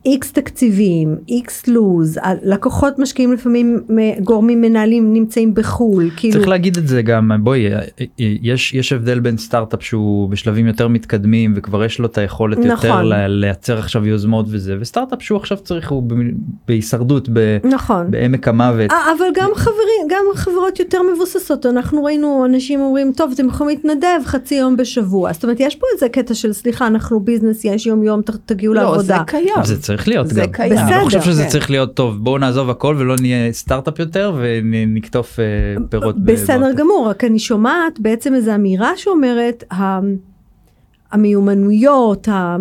איקס 0.06 0.32
תקציבים, 0.32 1.16
איקס 1.28 1.68
לוז, 1.68 2.20
לקוחות 2.44 3.00
משקיעים 3.00 3.34
לפעמים, 3.34 3.80
גורמים 4.24 4.62
מנהלים 4.62 5.13
נמצאים 5.13 5.54
בחו"ל, 5.54 6.10
כאילו, 6.16 6.34
צריך 6.34 6.48
להגיד 6.48 6.78
את 6.78 6.88
זה 6.88 7.02
גם 7.02 7.32
בואי 7.44 7.68
אה, 7.68 7.80
אה, 7.80 8.06
יש 8.20 8.74
יש 8.74 8.94
הבדל 8.94 9.20
בין 9.20 9.38
סטארט-אפ 9.38 9.84
שהוא 9.84 10.30
בשלבים 10.30 10.68
יותר 10.68 10.88
מתקדמים 10.88 11.54
וכבר 11.56 11.84
יש 11.84 12.00
לו 12.00 12.06
את 12.06 12.18
היכולת 12.18 12.58
נכון. 12.58 12.89
יותר 12.89 13.02
ל- 13.04 13.28
לייצר 13.28 13.78
עכשיו 13.80 14.08
יוזמות 14.08 14.46
וזה 14.50 14.76
וסטארט-אפ 14.80 15.22
שהוא 15.22 15.38
עכשיו 15.38 15.58
צריך 15.58 15.92
הוא 15.92 16.04
ב- 16.08 16.13
בהישרדות 16.68 17.30
ב- 17.34 17.58
נכון. 17.63 18.12
בעמק 18.12 18.48
המוות. 18.48 18.92
אה, 18.92 18.98
אבל 19.18 19.26
גם 19.36 19.50
חברים, 19.56 20.08
גם 20.10 20.26
חברות 20.36 20.80
יותר 20.80 21.00
מבוססות, 21.13 21.66
אנחנו 21.66 22.04
ראינו 22.04 22.46
אנשים 22.46 22.80
אומרים, 22.82 23.12
טוב, 23.18 23.32
אתם 23.36 23.48
יכולים 23.48 23.78
להתנדב 23.78 24.20
חצי 24.26 24.56
יום 24.56 24.78
בשבוע. 24.78 25.34
זאת 25.34 25.44
אומרת, 25.44 25.60
יש 25.60 25.76
פה 25.76 25.86
איזה 25.94 26.10
קטע 26.10 26.34
של, 26.34 26.54
סליחה, 26.54 26.88
אנחנו 26.88 27.20
ביזנס, 27.20 27.66
יש 27.66 27.86
יום 27.86 28.04
יום, 28.04 28.22
תגיעו 28.46 28.74
לא, 28.74 28.82
זה 28.82 29.13
לעבודה. 29.13 29.24
קיים. 29.28 29.63
זה 29.63 29.93
צריך 29.96 30.08
להיות 30.08 30.28
זה 30.28 30.42
גם. 30.42 30.52
קיים. 30.52 30.78
אני 30.78 30.92
לא 30.92 31.04
חושב 31.04 31.18
בסדר, 31.20 31.32
שזה 31.32 31.44
כן. 31.44 31.50
צריך 31.50 31.72
להיות 31.72 31.94
טוב 31.94 32.18
בואו 32.24 32.38
נעזוב 32.38 32.70
הכל 32.70 32.96
ולא 33.00 33.16
נהיה 33.22 33.52
סטארט-אפ 33.54 34.00
יותר 34.00 34.36
ונקטוף 34.42 35.40
אה, 35.40 35.46
פירות. 35.90 36.20
ב- 36.20 36.32
בסדר 36.32 36.60
באוטו. 36.60 36.78
גמור, 36.78 37.08
רק 37.10 37.24
אני 37.24 37.40
שומעת 37.40 38.00
בעצם 38.00 38.34
איזו 38.36 38.56
אמירה 38.56 38.92
שאומרת, 38.98 39.64
ה- 39.74 40.00
המיומנויות, 41.12 42.28
ה- 42.28 42.58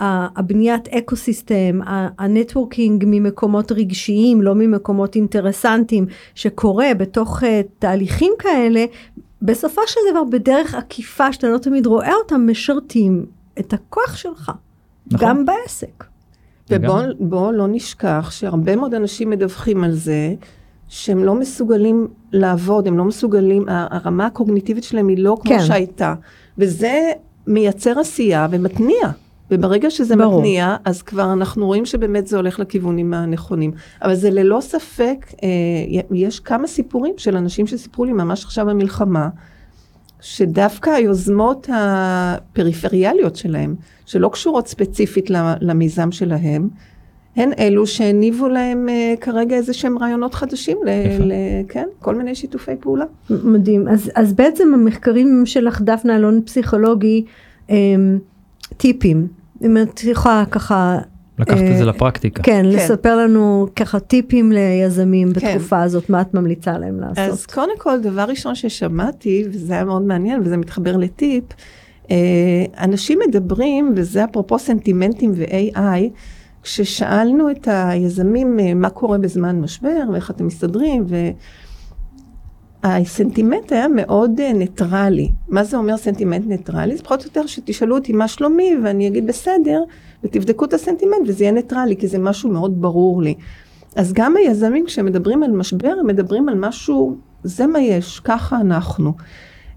ה- 0.00 0.38
הבניית 0.38 0.88
ecosystem, 0.88 1.80
ה- 1.86 2.08
ה 2.18 2.26
networking 2.26 3.04
ממקומות 3.06 3.72
רגשיים, 3.72 4.42
לא 4.42 4.54
ממקומות 4.54 5.14
אינטרסנטיים, 5.14 6.06
שקורה 6.34 6.86
בתוך 6.98 7.42
uh, 7.42 7.46
תהליכים 7.78 8.32
כאלה, 8.38 8.84
בסופו 9.42 9.80
של 9.86 10.00
דבר 10.10 10.24
בדרך 10.24 10.74
עקיפה 10.74 11.32
שאתה 11.32 11.48
לא 11.48 11.58
תמיד 11.58 11.86
רואה 11.86 12.12
אותם, 12.14 12.46
משרתים 12.50 13.26
את 13.58 13.72
הכוח 13.72 14.16
שלך, 14.16 14.52
נכון. 15.12 15.28
גם 15.28 15.44
בעסק. 15.46 16.04
ובואו 16.70 17.04
בוא 17.20 17.52
לא 17.52 17.66
נשכח 17.68 18.30
שהרבה 18.30 18.76
מאוד 18.76 18.94
אנשים 18.94 19.30
מדווחים 19.30 19.84
על 19.84 19.92
זה 19.92 20.34
שהם 20.88 21.24
לא 21.24 21.34
מסוגלים 21.34 22.08
לעבוד, 22.32 22.86
הם 22.86 22.98
לא 22.98 23.04
מסוגלים, 23.04 23.64
הרמה 23.68 24.26
הקוגניטיבית 24.26 24.84
שלהם 24.84 25.08
היא 25.08 25.18
לא 25.18 25.36
כמו 25.42 25.50
כן. 25.50 25.64
שהייתה. 25.64 26.14
וזה 26.58 27.12
מייצר 27.46 28.00
עשייה 28.00 28.46
ומתניע. 28.50 29.08
וברגע 29.50 29.90
שזה 29.90 30.16
ברור. 30.16 30.38
מתניע, 30.40 30.76
אז 30.84 31.02
כבר 31.02 31.32
אנחנו 31.32 31.66
רואים 31.66 31.86
שבאמת 31.86 32.26
זה 32.26 32.36
הולך 32.36 32.58
לכיוונים 32.58 33.14
הנכונים. 33.14 33.72
אבל 34.02 34.14
זה 34.14 34.30
ללא 34.30 34.58
ספק, 34.60 35.26
אה, 35.42 35.48
יש 36.10 36.40
כמה 36.40 36.66
סיפורים 36.66 37.14
של 37.16 37.36
אנשים 37.36 37.66
שסיפרו 37.66 38.04
לי 38.04 38.12
ממש 38.12 38.44
עכשיו 38.44 38.66
במלחמה, 38.66 39.28
שדווקא 40.20 40.90
היוזמות 40.90 41.68
הפריפריאליות 41.72 43.36
שלהם, 43.36 43.74
שלא 44.06 44.28
קשורות 44.28 44.68
ספציפית 44.68 45.30
למיזם 45.60 46.12
שלהם, 46.12 46.68
הן 47.36 47.50
אלו 47.58 47.86
שהניבו 47.86 48.48
להם 48.48 48.88
אה, 48.88 49.14
כרגע 49.20 49.56
איזה 49.56 49.72
שהם 49.72 49.98
רעיונות 49.98 50.34
חדשים, 50.34 50.78
ל. 50.84 50.88
ל, 51.20 51.32
כן, 51.68 51.86
כל 51.98 52.14
מיני 52.14 52.34
שיתופי 52.34 52.76
פעולה. 52.80 53.04
מדהים. 53.30 53.88
אז, 53.88 54.10
אז 54.14 54.32
בעצם 54.32 54.74
המחקרים 54.74 55.42
שלך, 55.46 55.80
דפנה 55.80 56.16
אלון 56.16 56.42
פסיכולוגי, 56.44 57.24
הם, 57.68 58.18
טיפים. 58.76 59.26
אם 59.62 59.76
את 59.82 60.04
יכולה 60.04 60.44
ככה... 60.50 60.98
לקחת 61.38 61.58
את 61.58 61.62
אה, 61.62 61.76
זה 61.78 61.84
לפרקטיקה. 61.84 62.42
כן, 62.42 62.64
לספר 62.64 63.16
לנו 63.16 63.66
ככה 63.76 64.00
טיפים 64.00 64.52
ליזמים 64.52 65.32
כן. 65.32 65.54
בתקופה 65.54 65.82
הזאת, 65.82 66.10
מה 66.10 66.20
את 66.20 66.34
ממליצה 66.34 66.78
להם 66.78 67.00
לעשות? 67.00 67.18
אז 67.18 67.46
קודם 67.46 67.78
כל, 67.78 68.00
דבר 68.00 68.24
ראשון 68.28 68.54
ששמעתי, 68.54 69.44
וזה 69.48 69.72
היה 69.72 69.84
מאוד 69.84 70.02
מעניין, 70.02 70.40
וזה 70.44 70.56
מתחבר 70.56 70.96
לטיפ, 70.96 71.44
אה, 72.10 72.16
אנשים 72.80 73.18
מדברים, 73.28 73.92
וזה 73.96 74.24
אפרופו 74.24 74.58
סנטימנטים 74.58 75.32
ו-AI, 75.34 76.10
כששאלנו 76.62 77.50
את 77.50 77.68
היזמים 77.70 78.60
אה, 78.60 78.74
מה 78.74 78.90
קורה 78.90 79.18
בזמן 79.18 79.60
משבר, 79.60 80.02
ואיך 80.12 80.30
אתם 80.30 80.46
מסתדרים, 80.46 81.04
והסנטימנט 82.86 83.72
היה 83.72 83.88
מאוד 83.88 84.40
אה, 84.40 84.52
ניטרלי. 84.52 85.28
מה 85.48 85.64
זה 85.64 85.76
אומר 85.76 85.96
סנטימנט 85.96 86.46
ניטרלי? 86.46 86.96
זה 86.96 87.02
פחות 87.02 87.20
או 87.20 87.26
יותר 87.26 87.46
שתשאלו 87.46 87.94
אותי 87.96 88.12
מה 88.12 88.28
שלומי, 88.28 88.76
ואני 88.84 89.08
אגיד 89.08 89.26
בסדר, 89.26 89.82
ותבדקו 90.24 90.64
את 90.64 90.74
הסנטימנט, 90.74 91.20
וזה 91.26 91.44
יהיה 91.44 91.52
ניטרלי, 91.52 91.96
כי 91.96 92.08
זה 92.08 92.18
משהו 92.18 92.50
מאוד 92.50 92.82
ברור 92.82 93.22
לי. 93.22 93.34
אז 93.96 94.12
גם 94.12 94.36
היזמים 94.36 94.86
כשמדברים 94.86 95.42
על 95.42 95.50
משבר, 95.50 95.94
הם 96.00 96.06
מדברים 96.06 96.48
על 96.48 96.54
משהו, 96.54 97.16
זה 97.44 97.66
מה 97.66 97.80
יש, 97.80 98.20
ככה 98.24 98.60
אנחנו. 98.60 99.12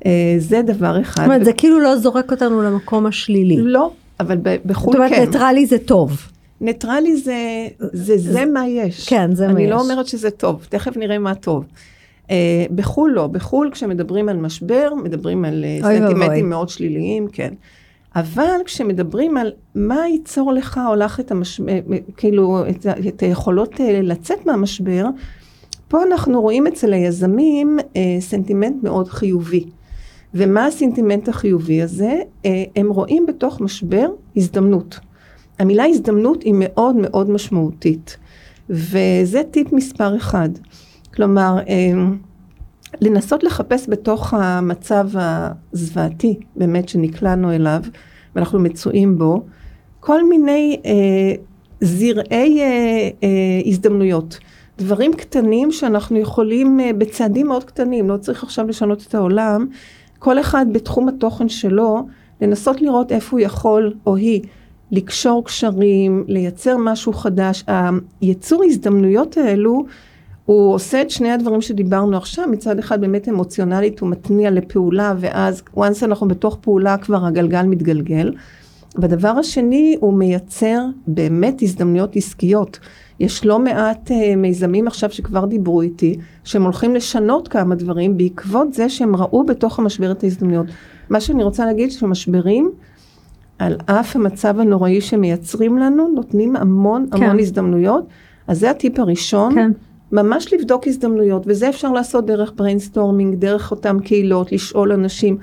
אה, 0.05 0.35
זה 0.37 0.61
דבר 0.61 1.01
אחד. 1.01 1.15
זאת 1.23 1.25
אומרת, 1.25 1.45
זה 1.45 1.53
כאילו 1.53 1.79
לא 1.79 1.97
זורק 1.97 2.31
אותנו 2.31 2.61
למקום 2.61 3.05
השלילי. 3.05 3.57
לא, 3.59 3.91
אבל 4.19 4.37
ב- 4.37 4.49
זאת 4.49 4.65
בחו"ל 4.65 4.95
אומרת, 4.95 5.11
כן. 5.11 5.25
ניטרלי 5.25 5.65
זה 5.65 5.77
טוב. 5.77 6.11
ניטרלי 6.61 7.17
זה, 7.17 7.67
זה, 7.93 8.17
זה 8.17 8.45
מה 8.45 8.67
יש. 8.67 9.09
כן, 9.09 9.35
זה 9.35 9.47
מה 9.47 9.53
אני 9.53 9.63
יש. 9.63 9.69
לא 9.69 9.81
אומרת 9.81 10.07
שזה 10.07 10.31
טוב, 10.31 10.65
תכף 10.69 10.97
נראה 10.97 11.19
מה 11.19 11.35
טוב. 11.35 11.65
Uh, 12.29 12.31
בחו"ל 12.75 13.11
לא, 13.11 13.27
בחו"ל 13.27 13.69
כשמדברים 13.73 14.29
על 14.29 14.37
משבר, 14.37 14.89
מדברים 15.03 15.45
על 15.45 15.65
ואבוי. 15.83 15.99
סנטימנטים 15.99 16.49
מאוד 16.49 16.69
שליליים, 16.69 17.27
כן. 17.27 17.53
אבל 18.15 18.59
כשמדברים 18.65 19.37
על 19.37 19.51
מה 19.75 20.07
ייצור 20.07 20.53
לך 20.53 20.79
או 20.89 20.95
לך 20.95 21.19
את 21.19 21.31
המשבר, 21.31 21.73
כאילו 22.17 22.63
את, 22.69 22.85
את 23.07 23.23
היכולות 23.23 23.79
לצאת 23.79 24.45
מהמשבר, 24.45 25.05
פה 25.87 26.03
אנחנו 26.03 26.41
רואים 26.41 26.67
אצל 26.67 26.93
היזמים 26.93 27.79
uh, 27.79 27.95
סנטימנט 28.19 28.83
מאוד 28.83 29.07
חיובי. 29.07 29.65
ומה 30.33 30.65
הסנטימנט 30.65 31.29
החיובי 31.29 31.81
הזה? 31.81 32.21
Uh, 32.43 32.47
הם 32.75 32.89
רואים 32.89 33.25
בתוך 33.25 33.61
משבר 33.61 34.09
הזדמנות. 34.35 34.99
המילה 35.59 35.85
הזדמנות 35.85 36.43
היא 36.43 36.53
מאוד 36.57 36.95
מאוד 36.95 37.29
משמעותית, 37.29 38.17
וזה 38.69 39.41
טיפ 39.51 39.73
מספר 39.73 40.17
אחד. 40.17 40.49
כלומר, 41.19 41.57
אה, 41.69 41.91
לנסות 43.01 43.43
לחפש 43.43 43.89
בתוך 43.89 44.33
המצב 44.33 45.09
הזוועתי, 45.73 46.39
באמת, 46.55 46.89
שנקלענו 46.89 47.51
אליו, 47.51 47.81
ואנחנו 48.35 48.59
מצויים 48.59 49.17
בו, 49.17 49.43
כל 49.99 50.27
מיני 50.29 50.79
אה, 50.85 50.91
זרעי 51.81 52.61
אה, 52.61 53.09
אה, 53.23 53.61
הזדמנויות. 53.65 54.39
דברים 54.77 55.13
קטנים 55.13 55.71
שאנחנו 55.71 56.17
יכולים, 56.17 56.79
אה, 56.79 56.93
בצעדים 56.93 57.47
מאוד 57.47 57.63
קטנים, 57.63 58.09
לא 58.09 58.17
צריך 58.17 58.43
עכשיו 58.43 58.67
לשנות 58.67 59.05
את 59.07 59.15
העולם, 59.15 59.67
כל 60.19 60.39
אחד 60.39 60.65
בתחום 60.71 61.09
התוכן 61.09 61.49
שלו, 61.49 62.07
לנסות 62.41 62.81
לראות 62.81 63.11
איפה 63.11 63.31
הוא 63.31 63.39
יכול, 63.39 63.93
או 64.05 64.15
היא, 64.15 64.41
לקשור 64.91 65.45
קשרים, 65.45 66.23
לייצר 66.27 66.77
משהו 66.77 67.13
חדש. 67.13 67.63
היצור 68.21 68.63
הזדמנויות 68.63 69.37
האלו, 69.37 69.85
הוא 70.49 70.73
עושה 70.73 71.01
את 71.01 71.09
שני 71.09 71.31
הדברים 71.31 71.61
שדיברנו 71.61 72.17
עכשיו, 72.17 72.47
מצד 72.51 72.79
אחד 72.79 73.01
באמת 73.01 73.29
אמוציונלית 73.29 73.99
הוא 73.99 74.09
מתניע 74.09 74.51
לפעולה, 74.51 75.13
ואז 75.19 75.61
once 75.75 76.03
אנחנו 76.05 76.27
בתוך 76.27 76.57
פעולה 76.61 76.97
כבר 76.97 77.25
הגלגל 77.25 77.63
מתגלגל. 77.63 78.33
והדבר 78.95 79.29
השני, 79.29 79.97
הוא 79.99 80.13
מייצר 80.13 80.81
באמת 81.07 81.61
הזדמנויות 81.61 82.15
עסקיות. 82.15 82.79
יש 83.19 83.45
לא 83.45 83.59
מעט 83.59 84.11
uh, 84.11 84.35
מיזמים 84.37 84.87
עכשיו 84.87 85.11
שכבר 85.11 85.45
דיברו 85.45 85.81
איתי, 85.81 86.15
שהם 86.43 86.63
הולכים 86.63 86.95
לשנות 86.95 87.47
כמה 87.47 87.75
דברים 87.75 88.17
בעקבות 88.17 88.73
זה 88.73 88.89
שהם 88.89 89.15
ראו 89.15 89.45
בתוך 89.45 89.79
המשבר 89.79 90.11
את 90.11 90.23
ההזדמנויות. 90.23 90.65
מה 91.09 91.21
שאני 91.21 91.43
רוצה 91.43 91.65
להגיד 91.65 91.91
שמשברים, 91.91 92.71
על 93.59 93.77
אף 93.85 94.15
המצב 94.15 94.59
הנוראי 94.59 95.01
שמייצרים 95.01 95.77
לנו, 95.77 96.07
נותנים 96.07 96.55
המון 96.55 97.05
כן. 97.11 97.23
המון 97.23 97.39
הזדמנויות. 97.39 98.05
אז 98.47 98.59
זה 98.59 98.69
הטיפ 98.69 98.99
הראשון. 98.99 99.55
כן. 99.55 99.71
ממש 100.11 100.53
לבדוק 100.53 100.87
הזדמנויות, 100.87 101.43
וזה 101.45 101.69
אפשר 101.69 101.91
לעשות 101.91 102.25
דרך 102.25 102.51
brainstorming, 102.55 103.35
דרך 103.35 103.71
אותם 103.71 103.99
קהילות, 103.99 104.51
לשאול 104.51 104.91
אנשים, 104.91 105.37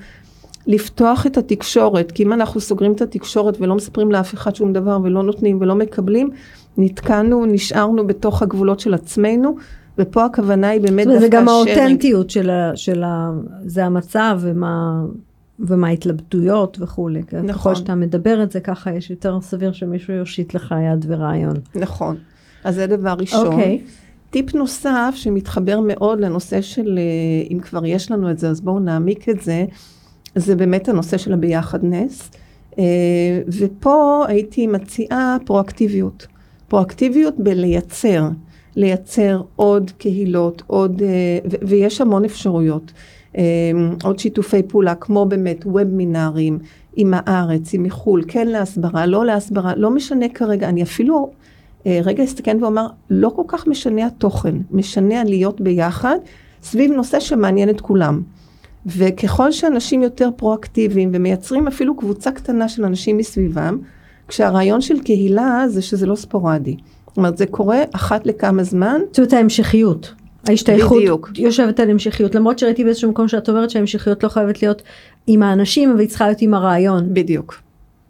לפתוח 0.67 1.25
את 1.25 1.37
התקשורת, 1.37 2.11
כי 2.11 2.23
אם 2.23 2.33
אנחנו 2.33 2.61
סוגרים 2.61 2.91
את 2.91 3.01
התקשורת 3.01 3.57
ולא 3.61 3.75
מספרים 3.75 4.11
לאף 4.11 4.33
אחד 4.33 4.55
שום 4.55 4.73
דבר 4.73 4.99
ולא 5.03 5.23
נותנים 5.23 5.57
ולא 5.61 5.75
מקבלים, 5.75 6.29
נתקענו, 6.77 7.45
נשארנו 7.45 8.07
בתוך 8.07 8.41
הגבולות 8.41 8.79
של 8.79 8.93
עצמנו, 8.93 9.55
ופה 9.97 10.25
הכוונה 10.25 10.69
היא 10.69 10.81
באמת 10.81 11.05
אומרת, 11.05 11.21
זה 11.21 11.27
דווקא 11.27 11.41
גם. 11.41 11.49
האותנטיות 11.49 12.29
של 12.29 12.49
ה... 12.49 12.71
של 12.75 13.03
ה... 13.03 13.31
זה 13.65 13.85
המצב 13.85 14.39
ומה... 14.41 15.03
ומה 15.59 15.87
ההתלבטויות 15.87 16.77
וכולי. 16.81 17.19
נכון. 17.19 17.39
נכון. 17.39 17.53
ככל 17.53 17.75
שאתה 17.75 17.95
מדבר 17.95 18.43
את 18.43 18.51
זה 18.51 18.59
ככה, 18.59 18.93
יש 18.93 19.09
יותר 19.09 19.41
סביר 19.41 19.71
שמישהו 19.71 20.13
יושיט 20.13 20.53
לך 20.53 20.75
יד 20.91 21.05
ורעיון. 21.07 21.55
נכון. 21.75 22.17
אז 22.63 22.75
זה 22.75 22.87
דבר 22.87 23.15
ראשון. 23.19 23.47
אוקיי. 23.47 23.81
טיפ 24.29 24.55
נוסף 24.55 25.13
שמתחבר 25.15 25.79
מאוד 25.83 26.19
לנושא 26.19 26.61
של, 26.61 26.99
אה, 26.99 27.47
אם 27.51 27.59
כבר 27.59 27.85
יש 27.85 28.11
לנו 28.11 28.31
את 28.31 28.39
זה, 28.39 28.49
אז 28.49 28.61
בואו 28.61 28.79
נעמיק 28.79 29.29
את 29.29 29.41
זה, 29.41 29.65
זה 30.35 30.55
באמת 30.55 30.89
הנושא 30.89 31.17
של 31.17 31.33
הביחדנס. 31.33 32.31
אה, 32.79 32.83
ופה 33.47 34.25
הייתי 34.27 34.67
מציעה 34.67 35.37
פרואקטיביות. 35.45 36.27
פרואקטיביות 36.67 37.33
בלייצר, 37.37 38.29
לייצר 38.75 39.41
עוד 39.55 39.91
קהילות, 39.97 40.63
עוד, 40.67 41.01
אה, 41.01 41.57
ויש 41.61 42.01
המון 42.01 42.25
אפשרויות. 42.25 42.91
עוד 44.03 44.19
שיתופי 44.19 44.63
פעולה, 44.63 44.95
כמו 44.95 45.25
באמת 45.25 45.65
וובינארים 45.65 46.59
עם 46.95 47.13
הארץ, 47.15 47.73
עם 47.73 47.83
מחו"ל, 47.83 48.23
כן 48.27 48.47
להסברה, 48.47 49.05
לא 49.05 49.25
להסברה, 49.25 49.75
לא 49.75 49.91
משנה 49.91 50.29
כרגע, 50.29 50.69
אני 50.69 50.83
אפילו 50.83 51.31
רגע 51.85 52.23
אסתכן 52.23 52.57
ואומר, 52.61 52.87
לא 53.09 53.29
כל 53.29 53.43
כך 53.47 53.67
משנה 53.67 54.05
התוכן, 54.05 54.55
משנה 54.71 55.23
להיות 55.23 55.61
ביחד 55.61 56.17
סביב 56.63 56.91
נושא 56.91 57.19
שמעניין 57.19 57.69
את 57.69 57.81
כולם. 57.81 58.21
וככל 58.85 59.51
שאנשים 59.51 60.01
יותר 60.01 60.29
פרואקטיביים 60.35 61.09
ומייצרים 61.13 61.67
אפילו 61.67 61.97
קבוצה 61.97 62.31
קטנה 62.31 62.69
של 62.69 62.85
אנשים 62.85 63.17
מסביבם, 63.17 63.77
כשהרעיון 64.27 64.81
של 64.81 64.99
קהילה 64.99 65.63
זה 65.67 65.81
שזה 65.81 66.05
לא 66.05 66.15
ספורדי. 66.15 66.75
זאת 67.07 67.17
אומרת, 67.17 67.37
זה 67.37 67.45
קורה 67.45 67.83
אחת 67.91 68.25
לכמה 68.25 68.63
זמן, 68.63 68.99
זאת 69.07 69.17
אומרת 69.19 69.33
ההמשכיות. 69.33 70.13
ההשתייכות 70.47 70.97
בדיוק. 70.97 71.31
יושבת 71.35 71.79
על 71.79 71.89
המשכיות 71.89 72.35
למרות 72.35 72.59
שראיתי 72.59 72.83
באיזשהו 72.83 73.11
מקום 73.11 73.27
שאת 73.27 73.49
אומרת 73.49 73.69
שההמשכיות 73.69 74.23
לא 74.23 74.29
חייבת 74.29 74.61
להיות 74.61 74.81
עם 75.27 75.43
האנשים 75.43 75.91
אבל 75.91 75.99
היא 75.99 76.09
צריכה 76.09 76.25
להיות 76.25 76.41
עם 76.41 76.53
הרעיון. 76.53 77.13
בדיוק. 77.13 77.66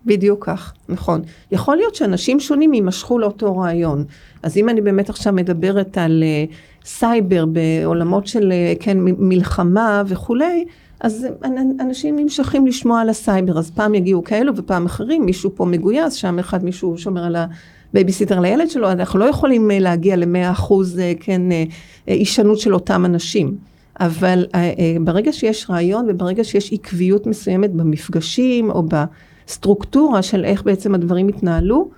בדיוק 0.08 0.46
כך, 0.46 0.74
נכון. 0.90 1.22
יכול 1.52 1.76
להיות 1.76 1.96
שאנשים 1.96 2.40
שונים 2.40 2.74
יימשכו 2.74 3.20
לאותו 3.20 3.58
רעיון. 3.58 4.06
אז 4.44 4.58
אם 4.58 4.70
אני 4.70 4.82
באמת 4.82 5.10
עכשיו 5.10 5.34
מדברת 5.34 5.98
על 5.98 6.24
uh, 6.24 6.54
סייבר 6.86 7.46
בעולמות 7.46 8.28
של, 8.28 8.52
uh, 8.52 8.84
כן, 8.84 8.98
מלחמה 9.02 10.04
וכולי, 10.08 10.66
אז 11.00 11.28
אנ- 11.46 11.82
אנשים 11.82 12.20
נמשכים 12.20 12.68
לשמוע 12.68 13.02
על 13.02 13.10
הסייבר, 13.10 13.58
אז 13.58 13.72
פעם 13.72 13.96
יגיעו 13.96 14.24
כאלו 14.24 14.56
ופעם 14.56 14.86
אחרים, 14.86 15.26
מישהו 15.26 15.52
פה 15.56 15.66
מגויס, 15.66 16.14
שם 16.14 16.40
אחד 16.40 16.66
מישהו 16.66 16.98
שומר 16.98 17.24
על 17.24 17.36
הבייביסיטר 17.90 18.40
לילד 18.40 18.70
שלו, 18.70 18.92
אנחנו 18.92 19.20
לא 19.20 19.26
יכולים 19.26 19.72
uh, 19.72 19.74
להגיע 19.80 20.16
ל-100 20.16 20.52
אחוז, 20.52 21.02
כן, 21.20 21.42
הישנות 22.08 22.60
של 22.60 22.74
אותם 22.74 23.06
אנשים. 23.06 23.58
אבל 24.00 24.46
ברגע 25.02 25.34
שיש 25.34 25.70
רעיון 25.70 26.06
וברגע 26.10 26.44
שיש 26.44 26.74
עקביות 26.74 27.28
מסוימת 27.28 27.72
במפגשים 27.72 28.70
או 28.70 28.84
בסטרוקטורה 29.48 30.22
של 30.22 30.46
איך 30.46 30.64
בעצם 30.64 30.96
הדברים 30.96 31.28
התנהלו, 31.28 31.90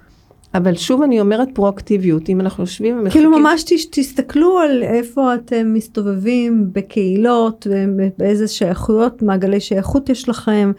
אבל 0.54 0.76
שוב 0.76 1.02
אני 1.02 1.20
אומרת 1.22 1.48
פרואקטיביות, 1.54 2.30
אם 2.30 2.42
אנחנו 2.42 2.64
יושבים 2.64 3.00
ומחכים... 3.00 3.22
כאילו 3.22 3.40
ממש 3.40 3.64
תש, 3.64 3.86
תסתכלו 3.86 4.60
על 4.60 4.84
איפה 4.84 5.36
אתם 5.36 5.74
מסתובבים 5.74 6.70
בקהילות 6.72 7.68
באיזה 8.18 8.48
שייכויות 8.48 9.22
מעגלי 9.22 9.60
שייכות 9.60 10.10
יש 10.10 10.30
לכם. 10.30 10.72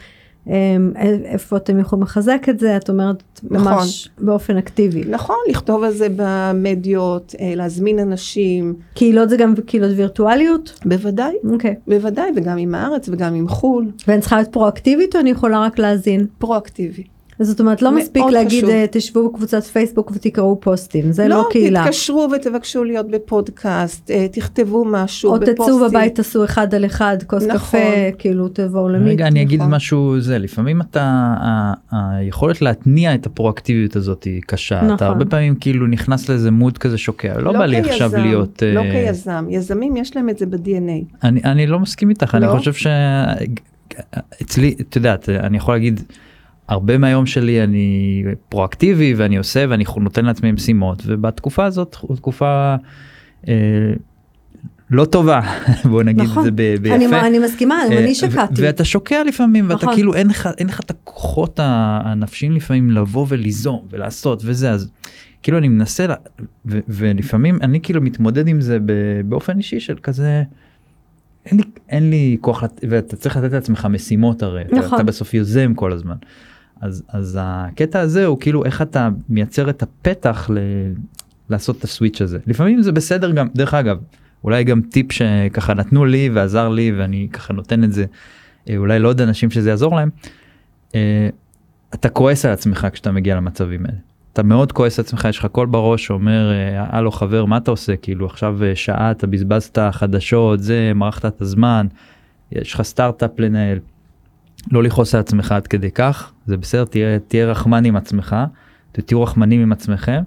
אמ, 0.50 0.92
איפה 1.24 1.56
אתם 1.56 1.78
יכולים 1.78 2.02
לחזק 2.02 2.46
את 2.50 2.58
זה? 2.58 2.76
את 2.76 2.88
אומרת 2.88 3.40
ממש 3.50 4.08
באופן 4.18 4.56
אקטיבי. 4.56 5.04
נכון, 5.08 5.36
לכתוב 5.48 5.82
על 5.82 5.92
זה 5.92 6.06
במדיות, 6.16 7.34
אה, 7.40 7.52
להזמין 7.56 7.98
אנשים, 7.98 8.74
קהילות 8.94 9.30
זה 9.30 9.36
גם 9.36 9.54
קהילות 9.66 9.90
וירטואליות? 9.96 10.80
בוודאי, 10.84 11.34
אוקיי. 11.52 11.74
בוודאי, 11.86 12.30
וגם 12.36 12.58
עם 12.58 12.74
הארץ 12.74 13.08
וגם 13.08 13.34
עם 13.34 13.48
חו"ל, 13.48 13.86
ואני 14.08 14.20
צריכה 14.20 14.36
להיות 14.36 14.52
פרואקטיבית 14.52 15.16
או 15.16 15.20
אני 15.20 15.30
יכולה 15.30 15.60
רק 15.60 15.78
להאזין 15.78 16.26
פרואקטיבי. 16.38 17.02
אז 17.40 17.46
זאת 17.46 17.60
אומרת 17.60 17.82
לא 17.82 17.92
מספיק 17.96 18.22
להגיד 18.32 18.58
חשוב. 18.64 18.70
אה, 18.70 18.84
תשבו 18.90 19.28
בקבוצת 19.30 19.64
פייסבוק 19.64 20.10
ותקראו 20.14 20.60
פוסטים 20.60 21.12
זה 21.12 21.28
לא 21.28 21.48
קהילה 21.50 21.82
תתקשרו 21.84 22.28
ותבקשו 22.36 22.84
להיות 22.84 23.10
בפודקאסט, 23.10 24.10
אה, 24.10 24.26
תכתבו 24.32 24.84
משהו 24.84 25.30
או 25.30 25.40
בפוסטים. 25.40 25.54
תצאו 25.64 25.88
בבית 25.88 26.14
תעשו 26.14 26.44
אחד 26.44 26.74
על 26.74 26.84
אחד 26.86 27.16
כוס 27.26 27.42
נכון. 27.44 27.58
קפה 27.58 27.78
כאילו 28.18 28.48
תבואו 28.48 28.88
למיט. 28.88 29.08
רגע 29.08 29.26
אני 29.26 29.42
אגיד 29.42 29.60
נכון. 29.60 29.74
משהו 29.74 30.20
זה 30.20 30.38
לפעמים 30.38 30.80
אתה 30.80 31.02
ה- 31.40 31.72
היכולת 31.90 32.62
להתניע 32.62 33.14
את 33.14 33.26
הפרואקטיביות 33.26 33.96
הזאת 33.96 34.24
היא 34.24 34.40
קשה 34.46 34.80
נכון. 34.82 34.94
אתה 34.94 35.06
הרבה 35.06 35.24
פעמים 35.24 35.54
כאילו 35.54 35.86
נכנס 35.86 36.28
לאיזה 36.28 36.50
מוד 36.50 36.78
כזה 36.78 36.98
שוקע 36.98 37.38
לא 37.40 37.52
בא 37.52 37.66
לי 37.66 37.76
כיזם, 37.76 37.90
עכשיו 37.90 38.10
להיות 38.16 38.62
לא 38.74 38.80
אה, 38.80 38.92
כיזם, 39.06 39.46
יזמים 39.50 39.96
יש 39.96 40.16
להם 40.16 40.28
את 40.28 40.38
זה 40.38 40.46
ב-DNA. 40.46 41.16
אני 41.24 41.40
אני 41.44 41.66
לא 41.66 41.80
מסכים 41.80 42.10
איתך 42.10 42.34
אני 42.34 42.46
לא? 42.46 42.56
חושב 42.58 42.72
שאצלי 44.40 44.74
את 44.80 44.96
יודעת 44.96 45.28
אני 45.28 45.56
יכול 45.56 45.74
להגיד 45.74 46.00
הרבה 46.70 46.98
מהיום 46.98 47.26
שלי 47.26 47.64
אני 47.64 48.22
פרואקטיבי 48.48 49.14
ואני 49.14 49.36
עושה 49.36 49.64
ואני 49.68 49.84
נותן 49.96 50.24
לעצמי 50.24 50.52
משימות 50.52 51.02
ובתקופה 51.06 51.64
הזאת 51.64 51.96
תקופה 52.16 52.76
אה, 53.48 53.54
לא 54.90 55.04
טובה 55.04 55.40
בוא 55.90 56.02
נגיד 56.02 56.24
נכון. 56.24 56.38
את 56.38 56.44
זה 56.44 56.50
ב- 56.50 56.74
ביפה. 56.82 56.94
אני, 56.94 57.20
אני 57.20 57.38
מסכימה 57.38 57.74
גם 57.86 57.92
אה, 57.92 57.98
אני 57.98 58.14
שקעתי. 58.14 58.62
ואתה 58.62 58.84
שוקע 58.84 59.24
לפעמים 59.24 59.64
ואתה 59.68 59.82
נכון. 59.82 59.94
כאילו 59.94 60.14
אין 60.14 60.26
לך 60.26 60.48
אין 60.58 60.66
לך 60.66 60.80
את 60.80 60.90
הכוחות 60.90 61.60
הנפשיים 61.62 62.52
לפעמים 62.52 62.90
לבוא 62.90 63.26
וליזום 63.28 63.86
ולעשות 63.90 64.42
וזה 64.44 64.70
אז 64.70 64.90
כאילו 65.42 65.58
אני 65.58 65.68
מנסה 65.68 66.06
לה, 66.06 66.14
ו- 66.66 66.78
ולפעמים 66.88 67.58
אני 67.62 67.80
כאילו 67.80 68.00
מתמודד 68.02 68.48
עם 68.48 68.60
זה 68.60 68.78
באופן 69.24 69.58
אישי 69.58 69.80
של 69.80 69.96
כזה. 70.02 70.42
אין 71.46 71.56
לי, 71.56 71.62
אין 71.88 72.10
לי 72.10 72.36
כוח 72.40 72.64
ואתה 72.88 73.16
צריך 73.16 73.36
לתת 73.36 73.52
לעצמך 73.52 73.88
משימות 73.90 74.42
הרי 74.42 74.62
אתה, 74.62 74.76
נכון. 74.76 74.94
אתה 74.94 75.02
בסוף 75.02 75.34
יוזם 75.34 75.74
כל 75.74 75.92
הזמן. 75.92 76.16
אז 76.80 77.02
אז 77.08 77.38
הקטע 77.40 78.00
הזה 78.00 78.26
הוא 78.26 78.40
כאילו 78.40 78.64
איך 78.64 78.82
אתה 78.82 79.08
מייצר 79.28 79.70
את 79.70 79.82
הפתח 79.82 80.50
ל... 80.54 80.58
לעשות 81.50 81.78
את 81.78 81.84
הסוויץ' 81.84 82.22
הזה 82.22 82.38
לפעמים 82.46 82.82
זה 82.82 82.92
בסדר 82.92 83.30
גם 83.30 83.48
דרך 83.54 83.74
אגב 83.74 83.98
אולי 84.44 84.64
גם 84.64 84.80
טיפ 84.80 85.12
שככה 85.12 85.74
נתנו 85.74 86.04
לי 86.04 86.30
ועזר 86.32 86.68
לי 86.68 86.92
ואני 86.98 87.28
ככה 87.32 87.52
נותן 87.52 87.84
את 87.84 87.92
זה 87.92 88.04
אה, 88.68 88.76
אולי 88.76 88.98
לעוד 88.98 89.20
אנשים 89.20 89.50
שזה 89.50 89.70
יעזור 89.70 89.96
להם. 89.96 90.10
אה, 90.94 91.28
אתה 91.94 92.08
כועס 92.08 92.44
על 92.44 92.52
עצמך 92.52 92.86
כשאתה 92.92 93.12
מגיע 93.12 93.36
למצבים 93.36 93.86
האלה. 93.86 93.98
אתה 94.32 94.42
מאוד 94.42 94.72
כועס 94.72 94.98
על 94.98 95.04
עצמך 95.04 95.26
יש 95.28 95.38
לך 95.38 95.46
קול 95.46 95.66
בראש 95.66 96.06
שאומר 96.06 96.52
אה, 96.52 96.86
הלו 96.88 97.10
חבר 97.10 97.44
מה 97.44 97.56
אתה 97.56 97.70
עושה 97.70 97.96
כאילו 97.96 98.26
עכשיו 98.26 98.64
אה, 98.64 98.76
שעה 98.76 99.10
אתה 99.10 99.26
בזבזת 99.26 99.78
חדשות 99.90 100.62
זה 100.62 100.92
מרחת 100.94 101.26
את 101.26 101.40
הזמן 101.40 101.86
יש 102.52 102.74
לך 102.74 102.82
סטארט-אפ 102.82 103.30
לנהל. 103.38 103.78
לא 104.70 104.82
לכעוס 104.82 105.14
על 105.14 105.20
עצמך 105.20 105.52
עד 105.52 105.66
כדי 105.66 105.90
כך 105.90 106.32
זה 106.46 106.56
בסדר 106.56 106.84
תהיה 106.84 107.18
תהיה 107.18 107.46
רחמן 107.46 107.84
עם 107.84 107.96
עצמך 107.96 108.36
תהיו 108.92 109.22
רחמנים 109.22 109.60
עם 109.60 109.72
עצמכם. 109.72 110.22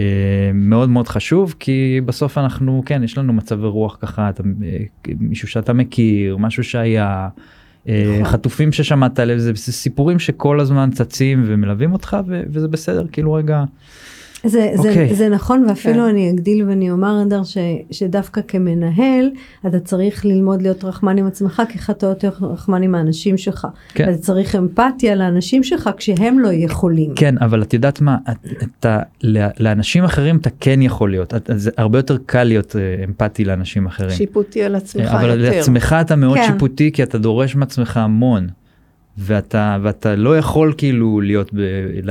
אה, 0.00 0.50
מאוד 0.54 0.88
מאוד 0.88 1.08
חשוב 1.08 1.54
כי 1.58 2.00
בסוף 2.04 2.38
אנחנו 2.38 2.82
כן 2.86 3.02
יש 3.04 3.18
לנו 3.18 3.32
מצבי 3.32 3.66
רוח 3.66 3.98
ככה 4.00 4.28
אתה, 4.28 4.42
אה, 4.64 4.84
מישהו 5.20 5.48
שאתה 5.48 5.72
מכיר 5.72 6.36
משהו 6.36 6.64
שהיה 6.64 7.28
אה, 7.88 8.04
נכון. 8.20 8.32
חטופים 8.32 8.72
ששמעת 8.72 9.18
עליהם 9.18 9.38
זה, 9.38 9.52
זה 9.54 9.72
סיפורים 9.72 10.18
שכל 10.18 10.60
הזמן 10.60 10.90
צצים 10.90 11.44
ומלווים 11.46 11.92
אותך 11.92 12.16
ו, 12.26 12.42
וזה 12.50 12.68
בסדר 12.68 13.06
כאילו 13.12 13.32
רגע 13.32 13.64
זה, 14.44 14.70
זה, 14.74 14.88
אוקיי. 14.88 15.14
זה 15.14 15.28
נכון 15.28 15.64
ואפילו 15.68 15.94
כן. 15.94 16.00
אני 16.00 16.30
אגדיל 16.30 16.68
ואני 16.68 16.90
אומר 16.90 17.22
אדר 17.22 17.44
ש, 17.44 17.58
שדווקא 17.90 18.40
כמנהל 18.48 19.30
אתה 19.66 19.80
צריך 19.80 20.24
ללמוד 20.24 20.62
להיות 20.62 20.84
רחמן 20.84 21.18
עם 21.18 21.26
עצמך 21.26 21.62
כי 21.68 21.78
אתה 21.90 22.06
יותר 22.06 22.30
רחמן 22.40 22.82
עם 22.82 22.94
האנשים 22.94 23.38
שלך. 23.38 23.66
כן. 23.94 24.10
אתה 24.10 24.18
צריך 24.18 24.56
אמפתיה 24.56 25.14
לאנשים 25.14 25.62
שלך 25.62 25.90
כשהם 25.96 26.38
לא 26.38 26.48
יכולים. 26.52 27.12
כן 27.16 27.34
אבל 27.38 27.62
את 27.62 27.74
יודעת 27.74 28.00
מה 28.00 28.16
את, 28.30 28.36
אתה 28.80 28.98
לאנשים 29.60 30.04
אחרים 30.04 30.36
אתה 30.36 30.50
כן 30.60 30.82
יכול 30.82 31.10
להיות 31.10 31.34
את, 31.34 31.50
זה 31.56 31.70
הרבה 31.76 31.98
יותר 31.98 32.16
קל 32.26 32.44
להיות 32.44 32.76
אה, 32.76 33.04
אמפתי 33.04 33.44
לאנשים 33.44 33.86
אחרים. 33.86 34.10
שיפוטי 34.10 34.62
על 34.62 34.74
עצמך 34.74 35.08
אבל 35.08 35.40
יותר. 35.40 35.56
לעצמך 35.56 35.96
אתה 36.00 36.16
מאוד 36.16 36.38
כן. 36.38 36.46
שיפוטי 36.52 36.92
כי 36.92 37.02
אתה 37.02 37.18
דורש 37.18 37.56
מעצמך 37.56 37.96
המון. 37.96 38.61
ואתה 39.18 39.78
ואתה 39.82 40.16
לא 40.16 40.38
יכול 40.38 40.74
כאילו 40.76 41.20
להיות 41.20 41.54
ב, 41.54 41.60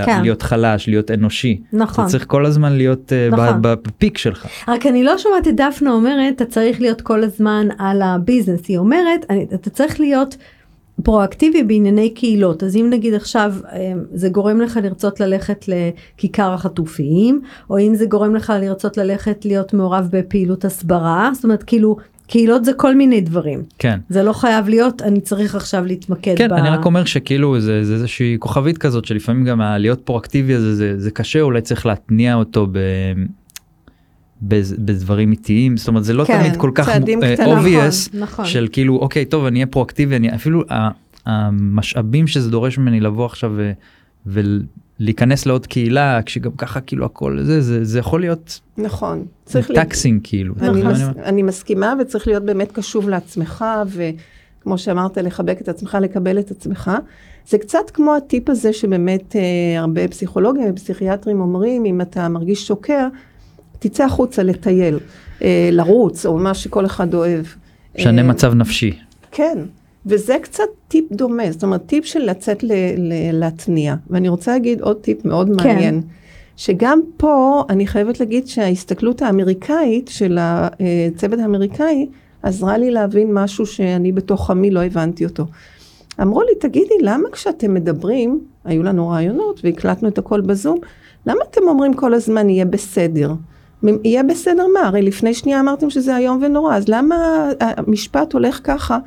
כן. 0.05 0.21
להיות 0.21 0.41
חלש 0.41 0.87
להיות 0.87 1.11
אנושי. 1.11 1.61
נכון. 1.73 2.05
אתה 2.05 2.11
צריך 2.11 2.25
כל 2.27 2.45
הזמן 2.45 2.73
להיות 2.73 3.13
אה, 3.13 3.29
נכון. 3.31 3.61
בפיק 3.61 4.17
שלך. 4.17 4.47
רק 4.67 4.85
אני 4.85 5.03
לא 5.03 5.17
שומעת 5.17 5.47
את 5.47 5.55
דפנה 5.55 5.91
אומרת 5.91 6.35
אתה 6.35 6.45
צריך 6.45 6.81
להיות 6.81 7.01
כל 7.01 7.23
הזמן 7.23 7.67
על 7.77 8.01
הביזנס 8.01 8.61
היא 8.67 8.77
אומרת 8.77 9.25
אני, 9.29 9.47
אתה 9.53 9.69
צריך 9.69 9.99
להיות 9.99 10.37
פרואקטיבי 11.03 11.63
בענייני 11.63 12.09
קהילות 12.09 12.63
אז 12.63 12.75
אם 12.75 12.87
נגיד 12.89 13.13
עכשיו 13.13 13.53
אה, 13.71 13.93
זה 14.13 14.29
גורם 14.29 14.61
לך 14.61 14.79
לרצות 14.83 15.19
ללכת 15.19 15.65
לכיכר 15.67 16.53
החטופים 16.53 17.41
או 17.69 17.79
אם 17.79 17.95
זה 17.95 18.05
גורם 18.05 18.35
לך 18.35 18.53
לרצות 18.61 18.97
ללכת 18.97 19.45
להיות 19.45 19.73
מעורב 19.73 20.07
בפעילות 20.11 20.65
הסברה 20.65 21.29
זאת 21.33 21.43
אומרת 21.43 21.63
כאילו 21.63 21.97
קהילות 22.31 22.65
זה 22.65 22.73
כל 22.73 22.95
מיני 22.95 23.21
דברים 23.21 23.63
כן. 23.79 23.99
זה 24.09 24.23
לא 24.23 24.33
חייב 24.33 24.69
להיות 24.69 25.01
אני 25.01 25.21
צריך 25.21 25.55
עכשיו 25.55 25.85
להתמקד 25.85 26.35
כן, 26.37 26.47
ב... 26.49 26.53
אני 26.53 26.69
רק 26.69 26.85
אומר 26.85 27.05
שכאילו 27.05 27.59
זה, 27.59 27.83
זה 27.85 27.93
איזושהי 27.93 28.35
כוכבית 28.39 28.77
כזאת 28.77 29.05
שלפעמים 29.05 29.45
גם 29.45 29.61
ה- 29.61 29.77
להיות 29.77 30.01
פרואקטיבי 30.05 30.53
הזה 30.53 30.75
זה, 30.75 30.99
זה 30.99 31.11
קשה 31.11 31.41
אולי 31.41 31.61
צריך 31.61 31.85
להתניע 31.85 32.35
אותו 32.35 32.67
ב... 32.71 32.77
בדברים 34.41 35.31
איטיים 35.31 35.77
זאת 35.77 35.87
אומרת 35.87 36.03
זה 36.03 36.13
לא 36.13 36.23
כן, 36.25 36.39
תמיד 36.39 36.55
כל 36.55 36.71
כך 36.75 36.89
אה, 36.89 36.99
קטנים. 36.99 37.19
obvious 37.23 38.09
נכון, 38.13 38.19
נכון. 38.21 38.45
של 38.45 38.67
כאילו 38.71 38.97
אוקיי 38.97 39.25
טוב 39.25 39.45
אני 39.45 39.59
אהיה 39.59 39.67
פרואקטיבי 39.67 40.15
אני 40.15 40.35
אפילו 40.35 40.63
המשאבים 41.25 42.27
שזה 42.27 42.51
דורש 42.51 42.77
ממני 42.77 42.99
לבוא 42.99 43.25
עכשיו 43.25 43.51
ו, 43.55 43.71
ולהיכנס 45.01 45.45
לעוד 45.45 45.67
קהילה 45.67 46.19
כשגם 46.25 46.51
ככה 46.51 46.81
כאילו 46.81 47.05
הכל 47.05 47.39
זה 47.43 47.61
זה 47.61 47.85
זה 47.85 47.99
יכול 47.99 48.19
להיות 48.19 48.59
נכון. 48.77 49.25
צריך 49.45 49.71
טקסינג 49.71 50.19
כאילו. 50.23 50.53
אני, 50.61 50.69
נכון. 50.69 50.91
מס, 50.91 51.01
אני 51.23 51.43
מסכימה 51.43 51.93
וצריך 52.01 52.27
להיות 52.27 52.43
באמת 52.43 52.71
קשוב 52.71 53.09
לעצמך 53.09 53.65
וכמו 53.87 54.77
שאמרת 54.77 55.17
לחבק 55.17 55.61
את 55.61 55.69
עצמך 55.69 55.97
לקבל 56.01 56.39
את 56.39 56.51
עצמך. 56.51 56.91
זה 57.47 57.57
קצת 57.57 57.89
כמו 57.93 58.15
הטיפ 58.15 58.49
הזה 58.49 58.73
שבאמת 58.73 59.35
אה, 59.35 59.79
הרבה 59.79 60.07
פסיכולוגים 60.07 60.63
ופסיכיאטרים 60.71 61.41
אומרים 61.41 61.85
אם 61.85 62.01
אתה 62.01 62.29
מרגיש 62.29 62.67
שוקע 62.67 63.07
תצא 63.79 64.03
החוצה 64.03 64.43
לטייל, 64.43 64.99
אה, 65.41 65.69
לרוץ 65.71 66.25
או 66.25 66.37
מה 66.37 66.53
שכל 66.53 66.85
אחד 66.85 67.13
אוהב. 67.13 67.45
משנה 67.97 68.21
אה, 68.21 68.27
מצב 68.27 68.53
נפשי. 68.53 68.99
כן, 69.31 69.57
וזה 70.05 70.35
קצת 70.41 70.63
טיפ 70.87 71.05
דומה, 71.11 71.51
זאת 71.51 71.63
אומרת 71.63 71.85
טיפ 71.85 72.05
של 72.05 72.19
לצאת 72.19 72.63
ל- 72.63 72.71
ל- 72.97 73.39
להתניע. 73.39 73.95
ואני 74.09 74.29
רוצה 74.29 74.51
להגיד 74.51 74.81
עוד 74.81 74.97
טיפ 74.97 75.25
מאוד 75.25 75.47
כן. 75.47 75.53
מעניין, 75.53 76.01
שגם 76.57 76.99
פה 77.17 77.63
אני 77.69 77.87
חייבת 77.87 78.19
להגיד 78.19 78.47
שההסתכלות 78.47 79.21
האמריקאית 79.21 80.07
של 80.07 80.37
הצוות 80.39 81.39
האמריקאי 81.39 82.07
עזרה 82.43 82.77
לי 82.77 82.91
להבין 82.91 83.33
משהו 83.33 83.65
שאני 83.65 84.11
בתוך 84.11 84.51
עמי 84.51 84.71
לא 84.71 84.79
הבנתי 84.83 85.25
אותו. 85.25 85.45
אמרו 86.21 86.41
לי, 86.41 86.55
תגידי, 86.59 86.93
למה 87.01 87.29
כשאתם 87.31 87.73
מדברים, 87.73 88.39
היו 88.65 88.83
לנו 88.83 89.09
רעיונות 89.09 89.61
והקלטנו 89.63 90.07
את 90.07 90.17
הכל 90.17 90.41
בזום, 90.41 90.77
למה 91.25 91.39
אתם 91.51 91.61
אומרים 91.67 91.93
כל 91.93 92.13
הזמן 92.13 92.49
יהיה 92.49 92.65
בסדר? 92.65 93.33
יהיה 94.03 94.23
בסדר 94.23 94.65
מה? 94.73 94.79
הרי 94.79 95.01
לפני 95.01 95.33
שנייה 95.33 95.59
אמרתם 95.59 95.89
שזה 95.89 96.17
איום 96.17 96.39
ונורא, 96.41 96.75
אז 96.75 96.87
למה 96.87 97.15
המשפט 97.59 98.33
הולך 98.33 98.59
ככה? 98.63 98.97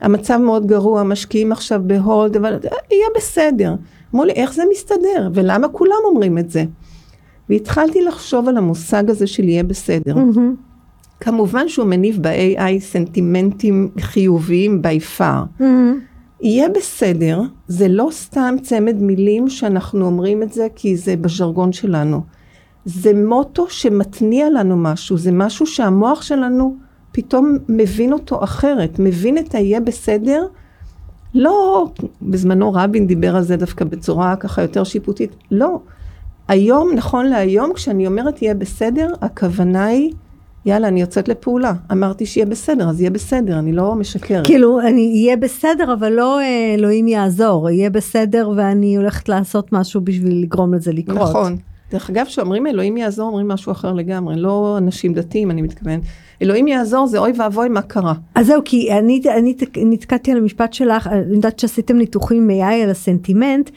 המצב 0.00 0.36
מאוד 0.36 0.66
גרוע, 0.66 1.02
משקיעים 1.02 1.52
עכשיו 1.52 1.80
בהולד, 1.84 2.36
אבל 2.36 2.58
יהיה 2.90 3.06
בסדר. 3.16 3.74
אמרו 4.14 4.24
לי, 4.24 4.32
איך 4.32 4.54
זה 4.54 4.62
מסתדר? 4.70 5.30
ולמה 5.34 5.68
כולם 5.68 5.96
אומרים 6.04 6.38
את 6.38 6.50
זה? 6.50 6.64
והתחלתי 7.48 8.04
לחשוב 8.04 8.48
על 8.48 8.56
המושג 8.56 9.10
הזה 9.10 9.26
של 9.26 9.44
יהיה 9.44 9.62
בסדר. 9.62 10.14
מהמם. 10.14 10.54
כמובן 11.20 11.68
שהוא 11.68 11.86
מניב 11.86 12.18
ב-AI 12.20 12.80
סנטימנטים 12.80 13.90
חיוביים 14.00 14.82
by 14.84 15.18
far. 15.18 15.60
מהמם. 15.60 15.98
יהיה 16.40 16.68
בסדר, 16.68 17.40
זה 17.68 17.88
לא 17.88 18.08
סתם 18.10 18.54
צמד 18.62 19.02
מילים 19.02 19.48
שאנחנו 19.48 20.06
אומרים 20.06 20.42
את 20.42 20.52
זה 20.52 20.66
כי 20.74 20.96
זה 20.96 21.16
בז'רגון 21.16 21.72
שלנו. 21.72 22.20
זה 22.84 23.24
מוטו 23.24 23.66
שמתניע 23.68 24.50
לנו 24.50 24.76
משהו, 24.76 25.18
זה 25.18 25.32
משהו 25.32 25.66
שהמוח 25.66 26.22
שלנו 26.22 26.76
פתאום 27.16 27.56
מבין 27.68 28.12
אותו 28.12 28.44
אחרת, 28.44 28.98
מבין 28.98 29.38
את 29.38 29.54
היהיה 29.54 29.80
בסדר. 29.80 30.46
לא, 31.34 31.86
בזמנו 32.22 32.72
רבין 32.72 33.06
דיבר 33.06 33.36
על 33.36 33.42
זה 33.42 33.56
דווקא 33.56 33.84
בצורה 33.84 34.36
ככה 34.36 34.62
יותר 34.62 34.84
שיפוטית, 34.84 35.36
לא. 35.50 35.80
היום, 36.48 36.90
נכון 36.94 37.26
להיום, 37.26 37.72
כשאני 37.72 38.06
אומרת 38.06 38.42
יהיה 38.42 38.54
בסדר, 38.54 39.08
הכוונה 39.20 39.84
היא, 39.84 40.12
יאללה, 40.66 40.88
אני 40.88 41.00
יוצאת 41.00 41.28
לפעולה. 41.28 41.72
אמרתי 41.92 42.26
שיהיה 42.26 42.46
בסדר, 42.46 42.88
אז 42.88 43.00
יהיה 43.00 43.10
בסדר, 43.10 43.58
אני 43.58 43.72
לא 43.72 43.94
משקרת. 43.94 44.46
כאילו, 44.46 44.80
אני 44.80 45.22
אהיה 45.24 45.36
בסדר, 45.36 45.92
אבל 45.92 46.12
לא 46.12 46.40
אה, 46.40 46.74
אלוהים 46.74 47.08
יעזור, 47.08 47.70
יהיה 47.70 47.90
בסדר 47.90 48.50
ואני 48.56 48.96
הולכת 48.96 49.28
לעשות 49.28 49.72
משהו 49.72 50.00
בשביל 50.00 50.42
לגרום 50.42 50.74
לזה 50.74 50.92
לקרות. 50.92 51.18
נכון. 51.18 51.56
דרך 51.90 52.10
אגב, 52.10 52.26
כשאומרים 52.26 52.66
אלוהים 52.66 52.96
יעזור, 52.96 53.26
אומרים 53.28 53.48
משהו 53.48 53.72
אחר 53.72 53.92
לגמרי, 53.92 54.36
לא 54.36 54.74
אנשים 54.78 55.14
דתיים, 55.14 55.50
אני 55.50 55.62
מתכוון. 55.62 56.00
אלוהים 56.42 56.68
יעזור 56.68 57.06
זה 57.06 57.18
אוי 57.18 57.32
ואבוי 57.38 57.68
מה 57.68 57.82
קרה. 57.82 58.14
אז 58.34 58.46
זהו, 58.46 58.60
כי 58.64 58.92
אני, 58.92 59.20
אני 59.38 59.54
תק- 59.54 59.78
נתקעתי 59.86 60.30
על 60.32 60.38
המשפט 60.38 60.72
שלך, 60.72 61.06
אני 61.06 61.34
יודעת 61.34 61.58
שעשיתם 61.58 61.96
ניתוחים 61.96 62.50
עם 62.50 62.60
AI 62.60 62.74
על 62.84 62.90
הסנטימנט, 62.90 63.70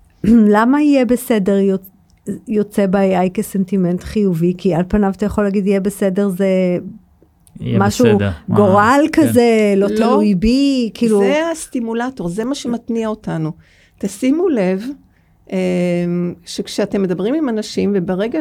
למה 0.54 0.82
יהיה 0.82 1.04
בסדר 1.04 1.56
יוצ- 1.58 2.30
יוצא 2.48 2.86
ב-AI 2.86 3.30
כסנטימנט 3.34 4.02
חיובי? 4.02 4.54
כי 4.58 4.74
על 4.74 4.82
פניו 4.88 5.12
אתה 5.16 5.26
יכול 5.26 5.44
להגיד 5.44 5.66
יהיה 5.66 5.80
בסדר 5.80 6.28
זה 6.28 6.46
יהיה 7.60 7.78
משהו 7.78 8.04
בסדר. 8.04 8.30
גורל 8.48 8.74
אה, 9.04 9.08
כן. 9.12 9.22
כזה, 9.28 9.74
לא 9.76 9.86
לא. 9.90 9.96
תלוי 9.96 10.34
בי, 10.34 10.90
כאילו, 10.94 11.18
זה 11.18 11.42
הסטימולטור, 11.52 12.28
זה 12.28 12.44
מה 12.44 12.54
שמתניע 12.54 13.08
אותנו. 13.08 13.52
תשימו 13.98 14.48
לב 14.48 14.82
שכשאתם 16.44 17.02
מדברים 17.02 17.34
עם 17.34 17.48
אנשים, 17.48 17.92
וברגע, 17.94 18.40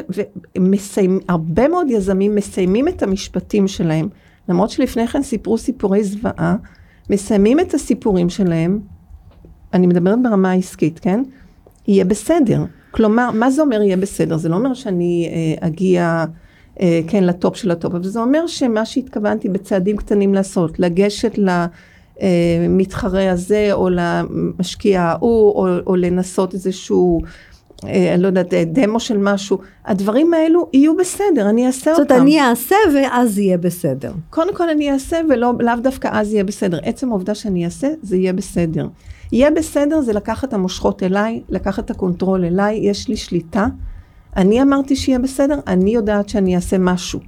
ומסיים, 0.58 1.20
הרבה 1.28 1.68
מאוד 1.68 1.88
יזמים 1.90 2.36
מסיימים 2.36 2.88
את 2.88 3.04
המשפטים 3.04 3.68
שלהם, 3.68 4.10
למרות 4.50 4.70
שלפני 4.70 5.08
כן 5.08 5.24
סיפרו 5.24 5.58
סיפורי 5.58 6.04
זוועה, 6.04 6.56
מסיימים 7.10 7.60
את 7.60 7.74
הסיפורים 7.74 8.30
שלהם, 8.30 8.80
אני 9.74 9.88
מדברת 9.88 10.24
ברמה 10.24 10.52
העסקית, 10.52 11.00
כן? 11.00 11.24
יהיה 11.88 12.06
בסדר. 12.06 12.64
כלומר, 12.92 13.32
מה 13.32 13.52
זה 13.52 13.62
אומר 13.62 13.82
יהיה 13.82 13.98
בסדר? 13.98 14.38
זה 14.38 14.50
לא 14.50 14.56
אומר 14.56 14.74
שאני 14.74 15.30
אה, 15.32 15.68
אגיע, 15.68 16.26
אה, 16.82 17.00
כן, 17.08 17.24
לטופ 17.24 17.56
של 17.56 17.72
הטופ, 17.72 17.94
אבל 17.94 18.04
זה 18.04 18.20
אומר 18.20 18.48
שמה 18.48 18.86
שהתכוונתי 18.86 19.50
בצעדים 19.50 19.98
קטנים 19.98 20.34
לעשות, 20.34 20.80
לגשת 20.80 21.38
למתחרה 22.22 23.32
הזה, 23.32 23.70
או 23.74 23.90
למשקיע 23.90 25.02
ההוא, 25.02 25.52
או, 25.52 25.68
או 25.88 25.96
לנסות 25.96 26.54
איזשהו, 26.54 27.22
אה, 27.88 28.14
אני 28.14 28.22
לא 28.22 28.28
יודעת, 28.28 28.54
אה, 28.54 28.64
דמו 28.66 29.00
של 29.00 29.18
משהו, 29.18 29.58
הדברים 29.86 30.34
האלו 30.34 30.70
יהיו 30.74 30.98
בסדר, 30.98 31.50
אני 31.50 31.68
אעשה 31.68 31.92
זאת 31.94 32.00
אומרת, 32.00 32.12
אותם. 32.12 32.22
אני 32.22 32.42
אעשה 32.42 32.76
ואז 32.96 33.40
יהיה 33.40 33.58
בסדר. 33.58 34.12
קודם 34.30 34.56
כל 34.56 34.70
אני 34.70 34.92
אעשה 34.92 35.22
ולאו 35.30 35.76
דווקא 35.84 36.10
אז 36.12 36.34
יהיה 36.34 36.44
בסדר. 36.44 36.80
עצם 36.84 37.10
העובדה 37.10 37.36
שאני 37.36 37.66
אעשה, 37.66 37.88
זה 38.02 38.18
יהיה 38.18 38.34
בסדר. 38.34 38.88
יהיה 39.32 39.52
בסדר 39.52 40.02
זה 40.02 40.14
לקחת 40.14 40.50
את 40.50 40.54
המושכות 40.54 41.04
אליי, 41.04 41.42
לקחת 41.50 41.86
את 41.86 41.92
ה 41.92 41.98
control 41.98 42.46
אליי, 42.46 42.80
יש 42.82 43.08
לי 43.08 43.18
שליטה. 43.18 43.68
אני 44.38 44.62
אמרתי 44.62 44.96
שיהיה 44.96 45.20
בסדר, 45.20 45.60
אני 45.68 45.92
יודעת 45.92 46.30
שאני 46.30 46.56
אעשה 46.56 46.78
משהו. 46.78 47.20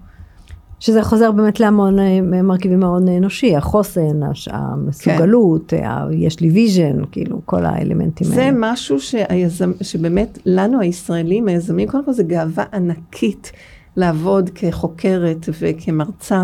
שזה 0.84 1.04
חוזר 1.04 1.32
באמת 1.32 1.60
להמון 1.60 2.00
אה, 2.00 2.22
מרכיבים 2.22 2.80
מאוד 2.80 3.10
אנושי, 3.10 3.56
החוסן, 3.56 4.24
הש- 4.24 4.48
המסוגלות, 4.52 5.74
אה, 5.74 6.06
יש 6.12 6.40
לי 6.40 6.50
vision, 6.50 7.02
כאילו 7.12 7.42
כל 7.46 7.66
האלמנטים 7.66 8.28
זה 8.28 8.44
האלה. 8.44 8.58
משהו 8.60 9.00
שהיזמ, 9.00 9.72
שבאמת 9.82 10.40
לנו 10.46 10.80
הישראלים, 10.80 11.48
היזמים, 11.48 11.90
קודם 11.90 12.06
כל 12.06 12.14
זה 12.14 12.24
גאווה 12.24 12.64
ענקית 12.74 13.52
לעבוד 13.96 14.50
כחוקרת 14.56 15.50
וכמרצה 15.62 16.44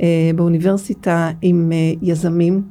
אה, 0.00 0.30
באוניברסיטה 0.36 1.30
עם 1.42 1.72
אה, 1.72 1.92
יזמים, 2.02 2.62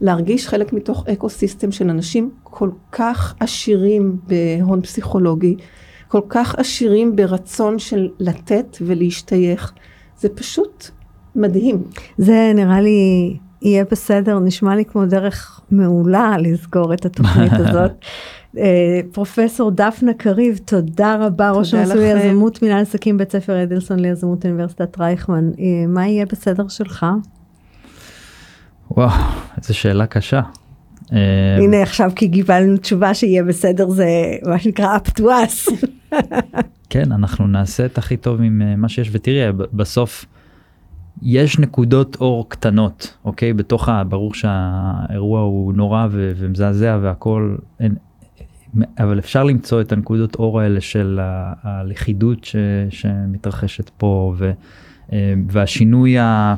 להרגיש 0.00 0.48
חלק 0.48 0.72
מתוך 0.72 1.04
אקו 1.12 1.28
סיסטם 1.28 1.72
של 1.72 1.90
אנשים 1.90 2.30
כל 2.44 2.70
כך 2.92 3.34
עשירים 3.40 4.16
בהון 4.26 4.80
פסיכולוגי, 4.82 5.56
כל 6.08 6.20
כך 6.28 6.54
עשירים 6.54 7.16
ברצון 7.16 7.78
של 7.78 8.08
לתת 8.18 8.76
ולהשתייך. 8.80 9.72
זה 10.20 10.28
פשוט 10.28 10.90
מדהים. 11.36 11.82
זה 12.18 12.52
נראה 12.54 12.80
לי 12.80 13.36
יהיה 13.62 13.84
בסדר, 13.90 14.38
נשמע 14.38 14.76
לי 14.76 14.84
כמו 14.84 15.06
דרך 15.06 15.60
מעולה 15.70 16.36
לסגור 16.38 16.94
את 16.94 17.04
התוכנית 17.06 17.52
הזאת. 17.60 17.90
אה, 18.58 19.00
פרופסור 19.12 19.70
דפנה 19.70 20.14
קריב, 20.14 20.60
תודה 20.64 21.16
רבה, 21.20 21.50
ראש 21.50 21.74
המסלול 21.74 22.04
לכם. 22.04 22.16
ליזמות 22.16 22.62
מנהל 22.62 22.82
עסקים 22.82 23.18
בית 23.18 23.32
ספר 23.32 23.62
אדלסון 23.62 23.98
ליזמות 23.98 24.46
אוניברסיטת 24.46 25.00
רייכמן. 25.00 25.50
אה, 25.58 25.86
מה 25.88 26.08
יהיה 26.08 26.26
בסדר 26.26 26.68
שלך? 26.68 27.06
וואו, 28.90 29.10
איזו 29.58 29.78
שאלה 29.78 30.06
קשה. 30.06 30.40
אה, 31.12 31.18
הנה 31.58 31.82
עכשיו 31.82 32.10
כי 32.16 32.30
קיבלנו 32.30 32.76
תשובה 32.76 33.14
שיהיה 33.14 33.44
בסדר 33.44 33.88
זה 33.90 34.06
מה 34.46 34.58
שנקרא 34.58 34.98
up 34.98 35.10
to 35.20 35.22
us. 35.22 35.72
כן, 36.90 37.12
אנחנו 37.12 37.46
נעשה 37.46 37.86
את 37.86 37.98
הכי 37.98 38.16
טוב 38.16 38.40
עם 38.42 38.62
אה, 38.62 38.76
מה 38.76 38.88
שיש, 38.88 39.08
ותראי, 39.12 39.52
ב- 39.52 39.62
בסוף 39.72 40.26
יש 41.22 41.58
נקודות 41.58 42.16
אור 42.20 42.48
קטנות, 42.48 43.16
אוקיי? 43.24 43.52
בתוך 43.52 43.88
ה... 43.88 44.04
ברור 44.04 44.34
שהאירוע 44.34 45.40
הוא 45.40 45.72
נורא 45.74 46.06
ו- 46.10 46.32
ומזעזע 46.36 46.98
והכל, 47.02 47.56
אין, 47.80 47.94
אבל 48.98 49.18
אפשר 49.18 49.44
למצוא 49.44 49.80
את 49.80 49.92
הנקודות 49.92 50.34
אור 50.34 50.60
האלה 50.60 50.80
של 50.80 51.18
הלכידות 51.62 52.44
ש- 52.44 52.56
שמתרחשת 52.90 53.90
פה, 53.96 54.34
ו- 54.38 54.52
אה, 55.12 55.34
והשינוי 55.48 56.18
ה... 56.18 56.54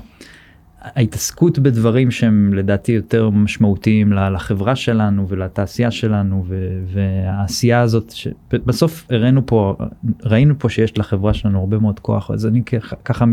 ההתעסקות 0.84 1.58
בדברים 1.58 2.10
שהם 2.10 2.54
לדעתי 2.54 2.92
יותר 2.92 3.30
משמעותיים 3.30 4.12
לחברה 4.12 4.76
שלנו 4.76 5.28
ולתעשייה 5.28 5.90
שלנו 5.90 6.44
והעשייה 6.86 7.80
הזאת 7.80 8.10
שבסוף 8.10 9.06
הראינו 9.10 9.46
פה 9.46 9.76
ראינו 10.24 10.54
פה 10.58 10.68
שיש 10.68 10.98
לחברה 10.98 11.34
שלנו 11.34 11.58
הרבה 11.60 11.78
מאוד 11.78 12.00
כוח 12.00 12.30
אז 12.30 12.46
אני 12.46 12.62
ככה- 13.04 13.24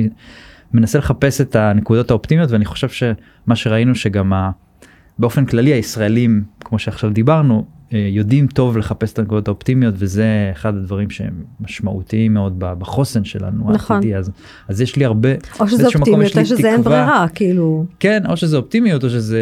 מנסה 0.73 0.99
לחפש 0.99 1.41
את 1.41 1.55
הנקודות 1.55 2.11
האופטימיות 2.11 2.51
ואני 2.51 2.65
חושב 2.65 2.89
שמה 2.89 3.55
שראינו 3.55 3.95
שגם 3.95 4.33
ה- 4.33 4.51
באופן 5.19 5.45
כללי 5.45 5.73
הישראלים 5.73 6.43
כמו 6.65 6.79
שעכשיו 6.79 7.09
דיברנו 7.09 7.65
יודעים 7.91 8.47
טוב 8.47 8.77
לחפש 8.77 9.13
את 9.13 9.19
הנקודות 9.19 9.47
האופטימיות 9.47 9.95
וזה 9.97 10.25
אחד 10.51 10.75
הדברים 10.75 11.09
שהם 11.09 11.33
משמעותיים 11.61 12.33
מאוד 12.33 12.55
בחוסן 12.59 13.23
שלנו 13.23 13.71
נכון. 13.73 13.95
העתידי 13.95 14.15
אז 14.15 14.31
אז 14.67 14.81
יש 14.81 14.95
לי 14.95 15.05
הרבה 15.05 15.29
או 15.59 15.67
שזה 15.67 15.85
אופטימיות 15.85 16.37
או 16.37 16.45
שזה 16.45 16.69
אין 16.71 16.81
תקווה. 16.81 17.03
ברירה, 17.05 17.25
כאילו. 17.35 17.85
כן 17.99 18.23
או 18.29 18.37
שזה 18.37 18.57
אופטימיות 18.57 19.03
או 19.03 19.09
שזה 19.09 19.39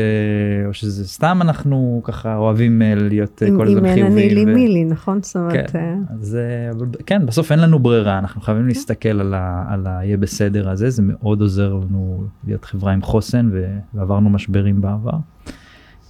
או 0.67 0.73
שזה 0.73 1.07
סתם 1.07 1.37
אנחנו 1.41 2.01
ככה 2.03 2.35
אוהבים 2.35 2.81
אה, 2.81 2.95
להיות 2.95 3.43
אה, 3.43 3.47
אם 3.47 3.57
כל 3.57 3.67
אם 3.67 3.75
הזמן 3.77 3.85
אין 3.85 4.05
אני 4.05 4.11
לי 4.29 4.35
חיוביים. 4.35 4.49
ו- 4.49 4.53
מי 4.53 4.67
לי, 4.67 4.83
נכון? 4.85 5.19
זאת 5.23 5.35
אומרת, 5.35 5.71
כן. 5.71 5.79
אה, 5.79 6.15
אז 6.21 6.37
כן 7.05 7.25
בסוף 7.25 7.51
אין 7.51 7.59
לנו 7.59 7.79
ברירה 7.79 8.19
אנחנו 8.19 8.41
חייבים 8.41 8.67
להסתכל 8.67 9.09
על 9.19 9.33
ה- 9.33 9.65
על 9.69 9.87
היהיה 9.87 10.17
בסדר 10.17 10.69
הזה 10.69 10.89
זה 10.89 11.01
מאוד 11.05 11.41
עוזר 11.41 11.73
לנו 11.73 12.23
להיות 12.47 12.65
חברה 12.65 12.93
עם 12.93 13.01
חוסן 13.01 13.49
ועברנו 13.93 14.29
משברים 14.29 14.81
בעבר. 14.81 15.17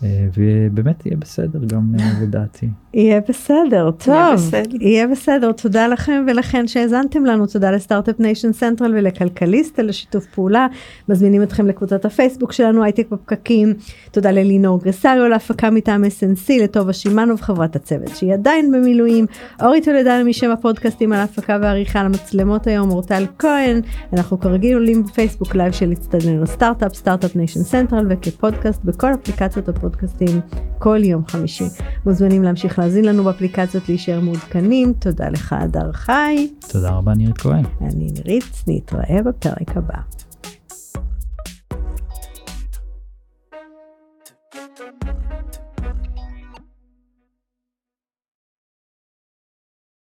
אה, 0.03 0.27
ובאמת 0.37 1.05
יהיה 1.05 1.17
בסדר 1.17 1.59
גם 1.67 1.91
אה, 1.99 2.11
לדעתי. 2.21 2.67
יהיה 2.93 3.21
בסדר, 3.29 3.91
טוב, 3.91 4.15
יהיה 4.15 4.33
בסדר. 4.33 4.77
יהיה 4.81 5.07
בסדר, 5.07 5.51
תודה 5.51 5.87
לכם 5.87 6.25
ולכן 6.27 6.67
שהאזנתם 6.67 7.25
לנו, 7.25 7.47
תודה 7.47 7.71
ל 7.71 7.77
Start-Up 7.77 8.19
Nation 8.19 8.53
Central 8.53 8.93
ולכלכליסט 8.95 9.79
על 9.79 9.89
השיתוף 9.89 10.25
פעולה, 10.25 10.67
מזמינים 11.09 11.43
אתכם 11.43 11.67
לקבוצת 11.67 12.05
הפייסבוק 12.05 12.51
שלנו 12.51 12.83
הייטק 12.83 13.07
בפקקים, 13.11 13.73
תודה 14.11 14.31
ללינור 14.31 14.79
גרסריו 14.83 15.27
להפקה 15.27 15.69
מטעם 15.69 16.03
SNC, 16.03 16.63
לטובה 16.63 16.93
שמאנוב 16.93 17.41
חברת 17.41 17.75
הצוות 17.75 18.15
שהיא 18.15 18.33
עדיין 18.33 18.71
במילואים, 18.71 19.25
אורי 19.61 19.81
טולדנו 19.81 20.29
משם 20.29 20.51
הפודקאסטים 20.51 21.13
על 21.13 21.19
ההפקה 21.19 21.57
והעריכה 21.61 21.99
על 21.99 22.05
המצלמות 22.05 22.67
היום, 22.67 22.89
אורטל 22.89 23.25
כהן, 23.39 23.81
אנחנו 24.13 24.39
כרגיל 24.39 24.73
עולים 24.73 25.03
בפייסבוק 25.03 25.55
live 25.55 25.71
של 25.71 25.91
הצטדנו 25.91 26.47
סטארט-אפ, 26.47 26.95
Start-Up 26.95 27.35
Nation 27.35 27.63
Central 27.63 28.05
וכפודקאסט 28.09 28.83
בכל 28.83 29.13
אפליקציות 29.13 29.69
הפודקאסטים 29.87 30.39
כל 30.79 30.99
יום 31.03 31.25
חמישי. 31.27 31.65
מוזמנים 32.05 32.43
להמשיך 32.43 32.79
להאזין 32.79 33.05
לנו 33.05 33.23
באפליקציות 33.23 33.89
להישאר 33.89 34.19
מעודכנים, 34.19 34.93
תודה 34.93 35.29
לך 35.29 35.53
הדר 35.53 35.91
חי, 35.91 36.49
תודה 36.71 36.89
רבה 36.89 37.13
נירית 37.13 37.37
כהן. 37.37 37.65
אני 37.81 38.11
נירית, 38.11 38.63
נתראה 38.67 39.23
בפרק 39.25 39.77
הבא. 39.77 40.26